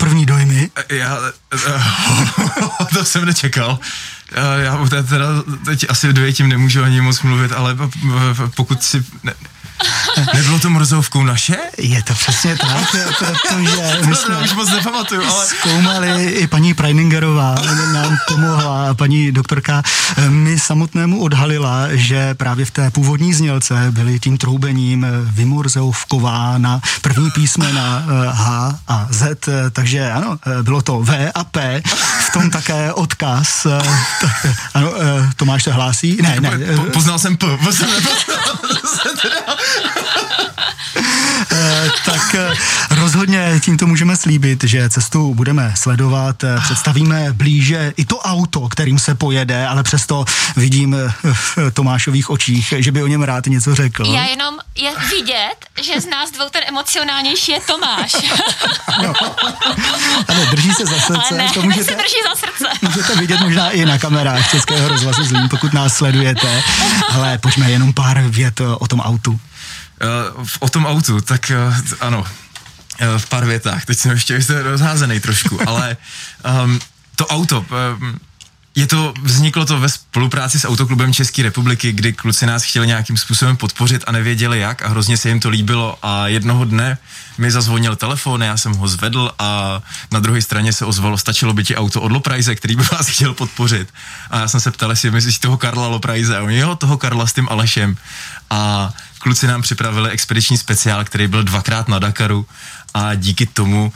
První 0.00 0.26
dojmy? 0.26 0.70
Já, 0.88 1.18
to 2.94 3.04
jsem 3.04 3.24
nečekal. 3.24 3.78
Já 4.58 4.86
teda 5.08 5.26
teď 5.64 5.86
asi 5.88 6.12
dvě 6.12 6.32
tím 6.32 6.48
nemůžu 6.48 6.82
ani 6.82 7.00
moc 7.00 7.22
mluvit, 7.22 7.52
ale 7.52 7.76
pokud 8.56 8.82
si... 8.82 9.04
Ne, 9.22 9.32
Nebylo 10.34 10.58
to 10.58 10.70
mrzovkou 10.70 11.22
naše? 11.22 11.56
Je 11.78 12.02
to 12.02 12.14
přesně 12.14 12.56
tak, 12.56 12.96
protože 13.18 14.00
my 14.06 14.14
jsme 14.14 14.38
už 14.38 14.52
moc 14.52 14.70
nepamatuju, 14.70 15.22
ale... 15.22 15.46
zkoumali 15.46 16.24
i 16.24 16.46
paní 16.46 16.74
Preiningerová 16.74 17.54
nám 17.92 18.18
pomohla, 18.28 18.94
paní 18.94 19.32
doktorka 19.32 19.82
mi 20.28 20.58
samotnému 20.58 21.20
odhalila, 21.20 21.86
že 21.90 22.34
právě 22.34 22.64
v 22.64 22.70
té 22.70 22.90
původní 22.90 23.34
znělce 23.34 23.86
byly 23.90 24.20
tím 24.20 24.38
troubením 24.38 25.06
vymorzeovková 25.22 26.58
na 26.58 26.80
první 27.02 27.30
písmena 27.30 28.04
eh, 28.06 28.30
H 28.32 28.78
a 28.88 29.06
Z, 29.10 29.48
takže 29.72 30.10
ano, 30.10 30.38
eh, 30.46 30.62
bylo 30.62 30.82
to 30.82 31.00
V 31.00 31.30
a 31.34 31.44
P, 31.44 31.82
v 32.28 32.32
tom 32.32 32.50
také 32.50 32.92
odkaz. 32.92 33.66
Eh, 33.66 34.54
ano, 34.74 34.92
Tomáš 35.36 35.62
se 35.62 35.72
hlásí? 35.72 36.18
Ne, 36.22 36.36
ne. 36.40 36.50
Poznal 36.92 37.18
jsem 37.18 37.36
P. 37.36 37.46
Eh, 39.16 39.69
tak 42.04 42.34
eh, 42.34 42.54
rozhodně 42.90 43.60
tímto 43.64 43.86
můžeme 43.86 44.16
slíbit, 44.16 44.64
že 44.64 44.90
cestu 44.90 45.34
budeme 45.34 45.72
sledovat, 45.76 46.44
eh, 46.44 46.60
představíme 46.62 47.32
blíže 47.32 47.92
i 47.96 48.04
to 48.04 48.18
auto, 48.18 48.68
kterým 48.68 48.98
se 48.98 49.14
pojede, 49.14 49.66
ale 49.66 49.82
přesto 49.82 50.24
vidím 50.56 50.96
v 51.32 51.58
Tomášových 51.72 52.30
očích, 52.30 52.74
že 52.78 52.92
by 52.92 53.02
o 53.02 53.06
něm 53.06 53.22
rád 53.22 53.46
něco 53.46 53.74
řekl. 53.74 54.06
Já 54.06 54.24
jenom 54.24 54.54
je 54.74 54.90
vidět, 55.10 55.56
že 55.82 56.00
z 56.00 56.06
nás 56.06 56.30
dvou 56.30 56.48
ten 56.48 56.62
emocionálnější 56.68 57.52
je 57.52 57.60
Tomáš. 57.60 58.12
no. 59.02 59.12
Ano, 60.28 60.46
drží 60.50 60.72
se 60.72 60.86
za 60.86 61.00
srdce. 61.00 61.28
Ale 61.30 61.38
ne, 61.38 61.50
to 61.54 61.62
můžete, 61.70 61.84
se 61.84 61.94
drží 61.94 62.16
za 62.28 62.34
srdce. 62.34 62.78
Můžete 62.82 63.16
vidět 63.16 63.40
možná 63.40 63.70
i 63.70 63.84
na 63.84 63.98
kamerách 63.98 64.50
Českého 64.50 64.88
rozhlasu 64.88 65.24
Zlín, 65.24 65.48
pokud 65.48 65.72
nás 65.72 65.94
sledujete. 65.94 66.62
Ale 67.12 67.38
pojďme 67.38 67.70
jenom 67.70 67.92
pár 67.92 68.22
vět 68.22 68.60
o 68.60 68.86
tom 68.86 69.00
autu. 69.00 69.40
Uh, 70.00 70.46
o 70.60 70.68
tom 70.68 70.86
autu, 70.86 71.20
tak 71.20 71.52
uh, 71.52 71.76
ano, 72.00 72.20
uh, 72.20 73.18
v 73.18 73.26
pár 73.28 73.44
větách. 73.44 73.84
Teď 73.84 73.98
jsem 73.98 74.12
ještě 74.12 74.62
rozházený 74.62 75.20
trošku, 75.20 75.60
ale 75.68 75.96
um, 76.64 76.80
to 77.16 77.26
auto, 77.26 77.60
um, 77.60 78.20
je 78.74 78.86
to, 78.86 79.14
vzniklo 79.22 79.66
to 79.66 79.80
ve 79.80 79.88
spolupráci 79.88 80.60
s 80.60 80.68
Autoklubem 80.68 81.12
České 81.12 81.42
republiky, 81.42 81.92
kdy 81.92 82.12
kluci 82.12 82.46
nás 82.46 82.62
chtěli 82.62 82.86
nějakým 82.86 83.16
způsobem 83.16 83.56
podpořit 83.56 84.04
a 84.06 84.12
nevěděli 84.12 84.58
jak 84.58 84.82
a 84.82 84.88
hrozně 84.88 85.16
se 85.16 85.28
jim 85.28 85.40
to 85.40 85.48
líbilo 85.48 85.98
a 86.02 86.28
jednoho 86.28 86.64
dne 86.64 86.98
mi 87.38 87.50
zazvonil 87.50 87.96
telefon, 87.96 88.42
já 88.42 88.56
jsem 88.56 88.72
ho 88.72 88.88
zvedl 88.88 89.30
a 89.38 89.80
na 90.10 90.20
druhé 90.20 90.42
straně 90.42 90.72
se 90.72 90.84
ozvalo, 90.84 91.18
stačilo 91.18 91.52
by 91.52 91.64
ti 91.64 91.76
auto 91.76 92.00
od 92.00 92.12
Loprajze, 92.12 92.54
který 92.54 92.76
by 92.76 92.82
vás 92.92 93.08
chtěl 93.08 93.34
podpořit. 93.34 93.88
A 94.30 94.38
já 94.38 94.48
jsem 94.48 94.60
se 94.60 94.70
ptal, 94.70 94.90
jestli 94.90 95.10
myslíš 95.10 95.38
toho 95.38 95.56
Karla 95.56 95.86
Loprajze 95.86 96.38
a 96.38 96.42
oni, 96.42 96.58
jo, 96.58 96.76
toho 96.76 96.98
Karla 96.98 97.26
s 97.26 97.32
tím 97.32 97.48
Alešem. 97.50 97.96
A 98.50 98.92
kluci 99.18 99.46
nám 99.46 99.62
připravili 99.62 100.10
expediční 100.10 100.58
speciál, 100.58 101.04
který 101.04 101.26
byl 101.26 101.42
dvakrát 101.42 101.88
na 101.88 101.98
Dakaru 101.98 102.46
a 102.94 103.14
díky 103.14 103.46
tomu, 103.46 103.92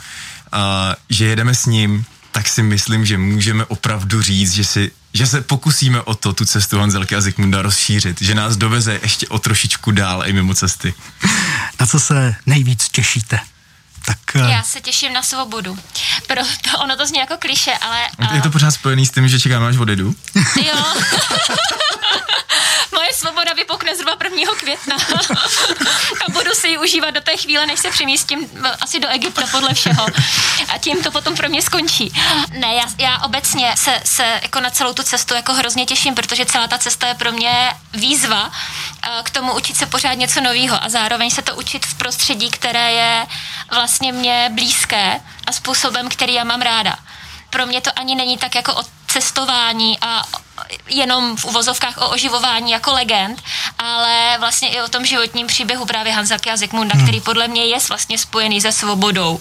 a, 0.51 0.95
že 1.09 1.25
jedeme 1.25 1.55
s 1.55 1.65
ním, 1.65 2.05
tak 2.35 2.47
si 2.47 2.63
myslím, 2.63 3.05
že 3.05 3.17
můžeme 3.17 3.65
opravdu 3.65 4.21
říct, 4.21 4.53
že, 4.53 4.63
si, 4.63 4.91
že 5.13 5.27
se 5.27 5.41
pokusíme 5.41 6.01
o 6.01 6.15
to 6.15 6.33
tu 6.33 6.45
cestu 6.45 6.79
Hanzelky 6.79 7.15
a 7.15 7.21
Zikmunda 7.21 7.61
rozšířit, 7.61 8.21
že 8.21 8.35
nás 8.35 8.57
doveze 8.57 8.99
ještě 9.03 9.27
o 9.27 9.39
trošičku 9.39 9.91
dál 9.91 10.23
i 10.25 10.33
mimo 10.33 10.53
cesty. 10.53 10.93
Na 11.79 11.85
co 11.85 11.99
se 11.99 12.35
nejvíc 12.45 12.89
těšíte? 12.89 13.39
Tak, 14.05 14.17
uh... 14.35 14.49
Já 14.49 14.63
se 14.63 14.81
těším 14.81 15.13
na 15.13 15.23
svobodu. 15.23 15.79
Proto 16.27 16.77
ono 16.83 16.97
to 16.97 17.07
zní 17.07 17.19
jako 17.19 17.37
kliše, 17.39 17.71
ale... 17.81 17.99
Je 18.33 18.41
to 18.41 18.49
pořád 18.49 18.71
spojený 18.71 19.05
s 19.05 19.11
tím, 19.11 19.27
že 19.27 19.39
čekáme, 19.39 19.67
až 19.67 19.77
odjedu? 19.77 20.15
Jo. 20.65 20.83
Moje 22.91 23.13
svoboda 23.13 23.53
vypukne 23.53 23.95
zhruba 23.95 24.17
1. 24.23 24.55
května. 24.57 24.95
a 26.27 26.31
budu 26.31 26.51
si 26.53 26.67
ji 26.67 26.77
užívat 26.77 27.13
do 27.13 27.21
té 27.21 27.37
chvíle, 27.37 27.65
než 27.65 27.79
se 27.79 27.91
přemístím 27.91 28.49
asi 28.81 28.99
do 28.99 29.07
Egypta 29.07 29.41
podle 29.51 29.73
všeho. 29.73 30.05
A 30.67 30.77
tím 30.77 31.03
to 31.03 31.11
potom 31.11 31.35
pro 31.35 31.49
mě 31.49 31.61
skončí. 31.61 32.13
Ne, 32.49 32.73
já, 32.75 32.85
já 32.97 33.21
obecně 33.23 33.73
se, 33.77 34.01
se 34.05 34.39
jako 34.41 34.59
na 34.59 34.69
celou 34.69 34.93
tu 34.93 35.03
cestu 35.03 35.33
jako 35.33 35.53
hrozně 35.53 35.85
těším, 35.85 36.15
protože 36.15 36.45
celá 36.45 36.67
ta 36.67 36.77
cesta 36.77 37.07
je 37.07 37.13
pro 37.13 37.31
mě 37.31 37.73
výzva 37.93 38.51
k 39.23 39.29
tomu 39.29 39.53
učit 39.53 39.77
se 39.77 39.85
pořád 39.85 40.13
něco 40.13 40.41
nového 40.41 40.83
a 40.83 40.89
zároveň 40.89 41.29
se 41.29 41.41
to 41.41 41.55
učit 41.55 41.85
v 41.85 41.93
prostředí, 41.93 42.51
které 42.51 42.91
je 42.91 43.25
vlastně 43.71 44.11
mě 44.11 44.49
blízké 44.53 45.21
a 45.47 45.51
způsobem, 45.51 46.09
který 46.09 46.33
já 46.33 46.43
mám 46.43 46.61
ráda. 46.61 46.95
Pro 47.49 47.65
mě 47.65 47.81
to 47.81 47.91
ani 47.95 48.15
není 48.15 48.37
tak 48.37 48.55
jako 48.55 48.73
o 48.75 48.83
cestování 49.07 49.97
a 50.01 50.23
jenom 50.89 51.37
v 51.37 51.45
uvozovkách 51.45 51.97
o 51.97 52.09
oživování 52.09 52.71
jako 52.71 52.91
legend, 52.91 53.41
ale 53.77 54.37
vlastně 54.39 54.69
i 54.69 54.81
o 54.81 54.87
tom 54.87 55.05
životním 55.05 55.47
příběhu 55.47 55.85
právě 55.85 56.13
Hanzalky 56.13 56.49
a 56.49 56.57
Zikmunda, 56.57 56.95
hmm. 56.95 57.03
který 57.03 57.21
podle 57.21 57.47
mě 57.47 57.65
je 57.65 57.77
vlastně 57.89 58.17
spojený 58.17 58.61
se 58.61 58.71
svobodou. 58.71 59.39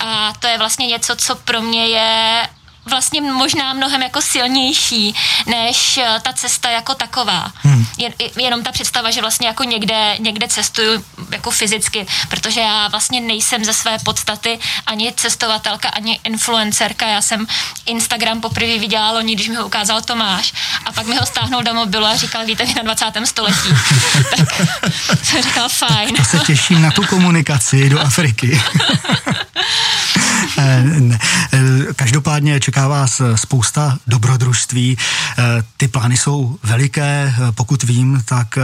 A 0.00 0.32
to 0.38 0.46
je 0.46 0.58
vlastně 0.58 0.86
něco, 0.86 1.16
co 1.16 1.34
pro 1.34 1.60
mě 1.60 1.86
je 1.86 2.48
vlastně 2.86 3.20
možná 3.20 3.72
mnohem 3.72 4.02
jako 4.02 4.22
silnější 4.22 5.14
než 5.46 5.98
eh, 5.98 6.20
ta 6.22 6.32
cesta 6.32 6.70
jako 6.70 6.94
taková. 6.94 7.52
Hmm. 7.62 7.86
Jen, 7.98 8.12
jenom 8.36 8.62
ta 8.62 8.72
představa, 8.72 9.10
že 9.10 9.20
vlastně 9.20 9.46
jako 9.46 9.64
někde, 9.64 10.16
někde 10.18 10.48
cestuju 10.48 11.04
jako 11.30 11.50
fyzicky, 11.50 12.06
protože 12.28 12.60
já 12.60 12.88
vlastně 12.88 13.20
nejsem 13.20 13.64
ze 13.64 13.74
své 13.74 13.98
podstaty 13.98 14.58
ani 14.86 15.12
cestovatelka, 15.16 15.88
ani 15.88 16.20
influencerka. 16.24 17.06
Já 17.06 17.22
jsem 17.22 17.46
Instagram 17.86 18.40
poprvé 18.40 18.78
viděla 18.78 19.10
loni, 19.10 19.34
když 19.34 19.48
mi 19.48 19.54
ho 19.54 19.66
ukázal 19.66 20.02
Tomáš 20.02 20.52
a 20.84 20.92
pak 20.92 21.06
mi 21.06 21.16
ho 21.16 21.26
stáhnul 21.26 21.62
do 21.62 21.74
mobilu 21.74 22.04
a 22.04 22.16
říkal, 22.16 22.46
víte, 22.46 22.66
na 22.76 22.82
20. 22.82 23.06
století. 23.24 23.68
tak 25.06 25.24
jsem 25.24 25.42
říkal, 25.42 25.68
fajn. 25.68 26.16
Já 26.18 26.24
se 26.24 26.38
těším 26.38 26.82
na 26.82 26.90
tu 26.90 27.06
komunikaci 27.06 27.88
do 27.88 28.00
Afriky. 28.00 28.62
Eh, 30.64 31.18
eh, 31.52 31.60
každopádně 31.96 32.60
čeká 32.60 32.88
vás 32.88 33.22
spousta 33.34 33.98
dobrodružství. 34.06 34.98
Eh, 34.98 35.42
ty 35.76 35.88
plány 35.88 36.16
jsou 36.16 36.58
veliké, 36.62 37.34
pokud 37.54 37.82
vím, 37.82 38.22
tak 38.24 38.58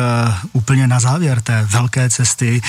úplně 0.52 0.86
na 0.86 1.00
závěr 1.00 1.40
té 1.40 1.66
velké 1.70 2.10
cesty, 2.10 2.62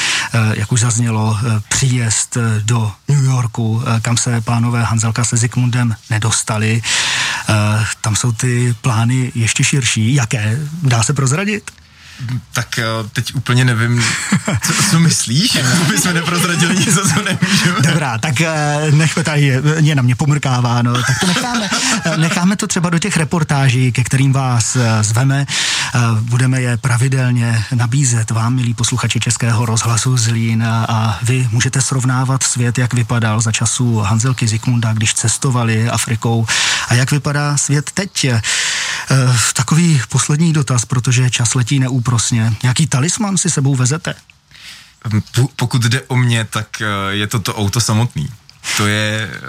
jak 0.53 0.71
už 0.71 0.79
zaznělo, 0.79 1.37
příjezd 1.69 2.37
do 2.59 2.91
New 3.07 3.23
Yorku, 3.23 3.83
kam 4.01 4.17
se 4.17 4.41
pánové 4.41 4.83
Hanzelka 4.83 5.23
se 5.23 5.37
Zikmundem 5.37 5.95
nedostali. 6.09 6.81
Tam 8.01 8.15
jsou 8.15 8.31
ty 8.31 8.75
plány 8.81 9.31
ještě 9.35 9.63
širší. 9.63 10.13
Jaké? 10.13 10.59
Dá 10.83 11.03
se 11.03 11.13
prozradit? 11.13 11.71
Tak 12.53 12.79
eh, 12.79 12.83
teď 13.13 13.35
úplně 13.35 13.65
nevím, 13.65 14.03
co, 14.61 14.73
co 14.89 14.99
myslíš? 14.99 15.57
My 15.91 15.97
jsme 15.97 16.13
neprozradili 16.13 16.75
nic, 16.77 16.93
co 16.93 17.21
nemůžeme. 17.23 17.81
Dobrá, 17.81 18.17
tak 18.17 18.41
eh, 18.41 18.91
nechme 18.91 19.23
tady, 19.23 19.61
je 19.79 19.95
na 19.95 20.01
mě 20.01 20.15
pomrkává, 20.15 20.81
no, 20.81 20.93
tak 20.93 21.19
to 21.19 21.27
necháme, 21.27 21.69
eh, 22.05 22.17
necháme 22.17 22.55
to 22.55 22.67
třeba 22.67 22.89
do 22.89 22.99
těch 22.99 23.17
reportáží, 23.17 23.91
ke 23.91 24.03
kterým 24.03 24.33
vás 24.33 24.77
zveme. 25.01 25.45
Budeme 26.19 26.61
je 26.61 26.77
pravidelně 26.77 27.65
nabízet 27.75 28.31
vám, 28.31 28.55
milí 28.55 28.73
posluchači 28.73 29.19
Českého 29.19 29.65
rozhlasu 29.65 30.17
Zlín 30.17 30.63
a 30.63 31.19
vy 31.23 31.47
můžete 31.51 31.81
srovnávat 31.81 32.43
svět, 32.43 32.77
jak 32.77 32.93
vypadal 32.93 33.41
za 33.41 33.51
času 33.51 33.97
Hanzelky 33.99 34.47
Zikmunda, 34.47 34.93
když 34.93 35.13
cestovali 35.13 35.89
Afrikou 35.89 36.45
a 36.87 36.93
jak 36.93 37.11
vypadá 37.11 37.57
svět 37.57 37.91
teď. 37.91 38.25
Takový 39.53 40.01
poslední 40.09 40.53
dotaz, 40.53 40.85
protože 40.85 41.29
čas 41.29 41.55
letí 41.55 41.79
neúprosně. 41.79 42.53
Nějaký 42.63 42.87
talisman 42.87 43.37
si 43.37 43.49
sebou 43.49 43.75
vezete? 43.75 44.13
Pokud 45.55 45.81
jde 45.81 46.01
o 46.01 46.15
mě, 46.15 46.45
tak 46.45 46.81
eh, 46.81 46.85
je 47.09 47.27
to 47.27 47.39
to 47.39 47.55
auto 47.55 47.81
samotný. 47.81 48.29
To 48.77 48.87
je 48.87 49.29
eh, 49.33 49.39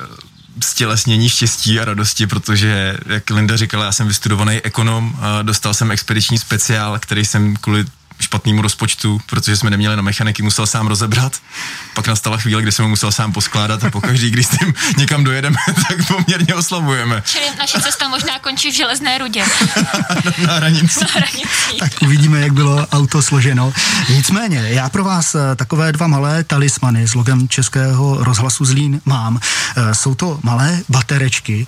stělesnění 0.63 1.29
štěstí 1.29 1.81
a 1.81 1.85
radosti, 1.85 2.27
protože, 2.27 2.99
jak 3.07 3.31
Linda 3.31 3.57
říkala, 3.57 3.85
já 3.85 3.93
jsem 3.93 4.09
vystudovaný 4.09 4.61
ekonom, 4.61 5.19
dostal 5.43 5.75
jsem 5.75 5.91
expediční 5.91 6.39
speciál, 6.39 6.99
který 6.99 7.25
jsem 7.25 7.57
kvůli 7.57 7.85
špatnému 8.23 8.63
rozpočtu, 8.63 9.21
protože 9.27 9.57
jsme 9.57 9.71
neměli 9.71 9.97
na 9.97 10.03
mechaniky, 10.03 10.43
musel 10.43 10.67
sám 10.67 10.87
rozebrat. 10.87 11.33
Pak 11.95 12.09
nastala 12.09 12.37
chvíle, 12.37 12.63
kdy 12.63 12.73
jsem 12.73 12.85
ho 12.85 12.89
musel 12.89 13.13
sám 13.13 13.33
poskládat 13.33 13.85
a 13.85 13.91
pokaždý, 13.91 14.31
když 14.31 14.47
s 14.47 14.51
tím 14.59 14.75
někam 14.97 15.25
dojedeme, 15.25 15.57
tak 15.89 16.07
poměrně 16.07 16.55
oslavujeme. 16.55 17.23
Čili 17.27 17.45
naše 17.59 17.81
cesta 17.81 18.09
možná 18.09 18.39
končí 18.39 18.71
v 18.71 18.75
železné 18.75 19.19
rudě. 19.19 19.45
na, 20.47 20.55
hranici. 20.55 21.01
na 21.01 21.11
hranici. 21.13 21.77
Tak 21.79 21.93
uvidíme, 22.03 22.41
jak 22.41 22.53
bylo 22.53 22.87
auto 22.87 23.23
složeno. 23.23 23.73
Nicméně, 24.09 24.65
já 24.69 24.89
pro 24.89 25.05
vás 25.05 25.35
eh, 25.35 25.57
takové 25.57 25.93
dva 25.93 26.07
malé 26.07 26.45
talismany 26.45 27.09
s 27.09 27.15
logem 27.15 27.49
Českého 27.49 28.25
rozhlasu 28.25 28.65
Zlín 28.65 29.01
mám. 29.05 29.41
Eh, 29.77 29.95
jsou 29.95 30.15
to 30.15 30.39
malé 30.43 30.81
baterečky. 30.89 31.67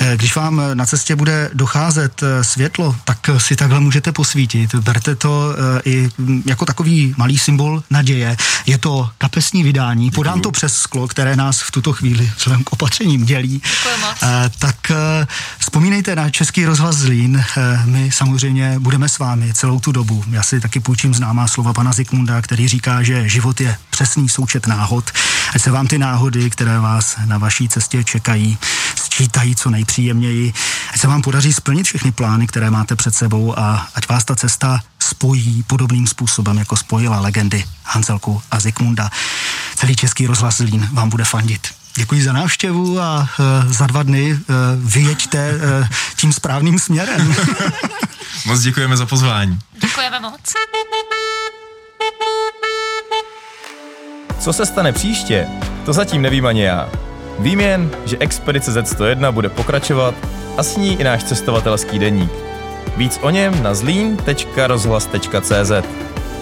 Eh, 0.00 0.16
když 0.16 0.36
vám 0.36 0.62
na 0.74 0.86
cestě 0.86 1.16
bude 1.16 1.50
docházet 1.54 2.22
světlo, 2.42 2.96
tak 3.04 3.30
si 3.38 3.56
takhle 3.56 3.80
můžete 3.80 4.12
posvítit. 4.12 4.74
Berte 4.74 5.14
to 5.14 5.54
i 5.84 6.08
jako 6.46 6.64
takový 6.64 7.14
malý 7.16 7.38
symbol 7.38 7.82
naděje. 7.90 8.36
Je 8.66 8.78
to 8.78 9.10
kapesní 9.18 9.62
vydání, 9.62 10.10
podám 10.10 10.40
to 10.40 10.50
přes 10.50 10.76
sklo, 10.76 11.08
které 11.08 11.36
nás 11.36 11.60
v 11.60 11.70
tuto 11.70 11.92
chvíli 11.92 12.32
vzhledem 12.36 12.64
k 12.64 12.72
opatřením 12.72 13.24
dělí. 13.24 13.62
Tak 14.58 14.76
vzpomínejte 15.58 16.16
na 16.16 16.30
Český 16.30 16.64
rozhlas 16.64 16.96
Zlín, 16.96 17.44
my 17.84 18.10
samozřejmě 18.12 18.74
budeme 18.78 19.08
s 19.08 19.18
vámi 19.18 19.54
celou 19.54 19.80
tu 19.80 19.92
dobu. 19.92 20.24
Já 20.30 20.42
si 20.42 20.60
taky 20.60 20.80
půjčím 20.80 21.14
známá 21.14 21.48
slova 21.48 21.72
pana 21.72 21.92
Zikmunda, 21.92 22.42
který 22.42 22.68
říká, 22.68 23.02
že 23.02 23.28
život 23.28 23.60
je 23.60 23.76
přesný 23.90 24.28
součet 24.28 24.66
náhod. 24.66 25.10
Ať 25.54 25.62
se 25.62 25.70
vám 25.70 25.86
ty 25.86 25.98
náhody, 25.98 26.50
které 26.50 26.78
vás 26.78 27.16
na 27.24 27.38
vaší 27.38 27.68
cestě 27.68 28.04
čekají, 28.04 28.58
sčítají 29.14 29.56
co 29.56 29.70
nejpříjemněji. 29.70 30.52
Ať 30.94 31.00
se 31.00 31.06
vám 31.06 31.22
podaří 31.22 31.52
splnit 31.52 31.84
všechny 31.84 32.12
plány, 32.12 32.46
které 32.46 32.70
máte 32.70 32.96
před 32.96 33.14
sebou 33.14 33.58
a 33.58 33.88
ať 33.94 34.08
vás 34.08 34.24
ta 34.24 34.36
cesta 34.36 34.80
spojí 34.98 35.62
podobným 35.62 36.06
způsobem, 36.06 36.58
jako 36.58 36.76
spojila 36.76 37.20
legendy 37.20 37.64
Hanzelku 37.84 38.42
a 38.50 38.60
Zikmunda. 38.60 39.10
Celý 39.74 39.96
český 39.96 40.26
rozhlas 40.26 40.56
Zlín 40.56 40.88
vám 40.92 41.08
bude 41.08 41.24
fandit. 41.24 41.68
Děkuji 41.96 42.24
za 42.24 42.32
návštěvu 42.32 43.00
a 43.00 43.28
uh, 43.38 43.72
za 43.72 43.86
dva 43.86 44.02
dny 44.02 44.32
uh, 44.32 44.38
vyjeďte 44.92 45.52
uh, 45.54 45.88
tím 46.16 46.32
správným 46.32 46.78
směrem. 46.78 47.34
moc 48.46 48.60
děkujeme 48.60 48.96
za 48.96 49.06
pozvání. 49.06 49.58
Děkujeme 49.80 50.20
moc. 50.20 50.40
Co 54.40 54.52
se 54.52 54.66
stane 54.66 54.92
příště, 54.92 55.46
to 55.84 55.92
zatím 55.92 56.22
nevím 56.22 56.46
ani 56.46 56.62
já. 56.62 56.88
Vím 57.38 57.60
jen, 57.60 57.90
že 58.04 58.16
Expedice 58.18 58.70
Z101 58.82 59.32
bude 59.32 59.48
pokračovat 59.48 60.14
a 60.56 60.62
s 60.62 60.76
ní 60.76 61.00
i 61.00 61.04
náš 61.04 61.24
cestovatelský 61.24 61.98
deník. 61.98 62.30
Víc 62.96 63.18
o 63.22 63.30
něm 63.30 63.62
na 63.62 63.74
zlín.rozhlas.cz 63.74 65.72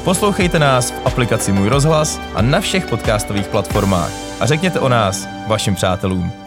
Poslouchejte 0.05 0.59
nás 0.59 0.90
v 0.90 1.00
aplikaci 1.05 1.52
Můj 1.52 1.68
rozhlas 1.68 2.20
a 2.35 2.42
na 2.42 2.61
všech 2.61 2.87
podcastových 2.87 3.46
platformách 3.46 4.12
a 4.40 4.46
řekněte 4.46 4.81
o 4.81 4.88
nás 4.88 5.28
vašim 5.48 5.74
přátelům. 5.74 6.41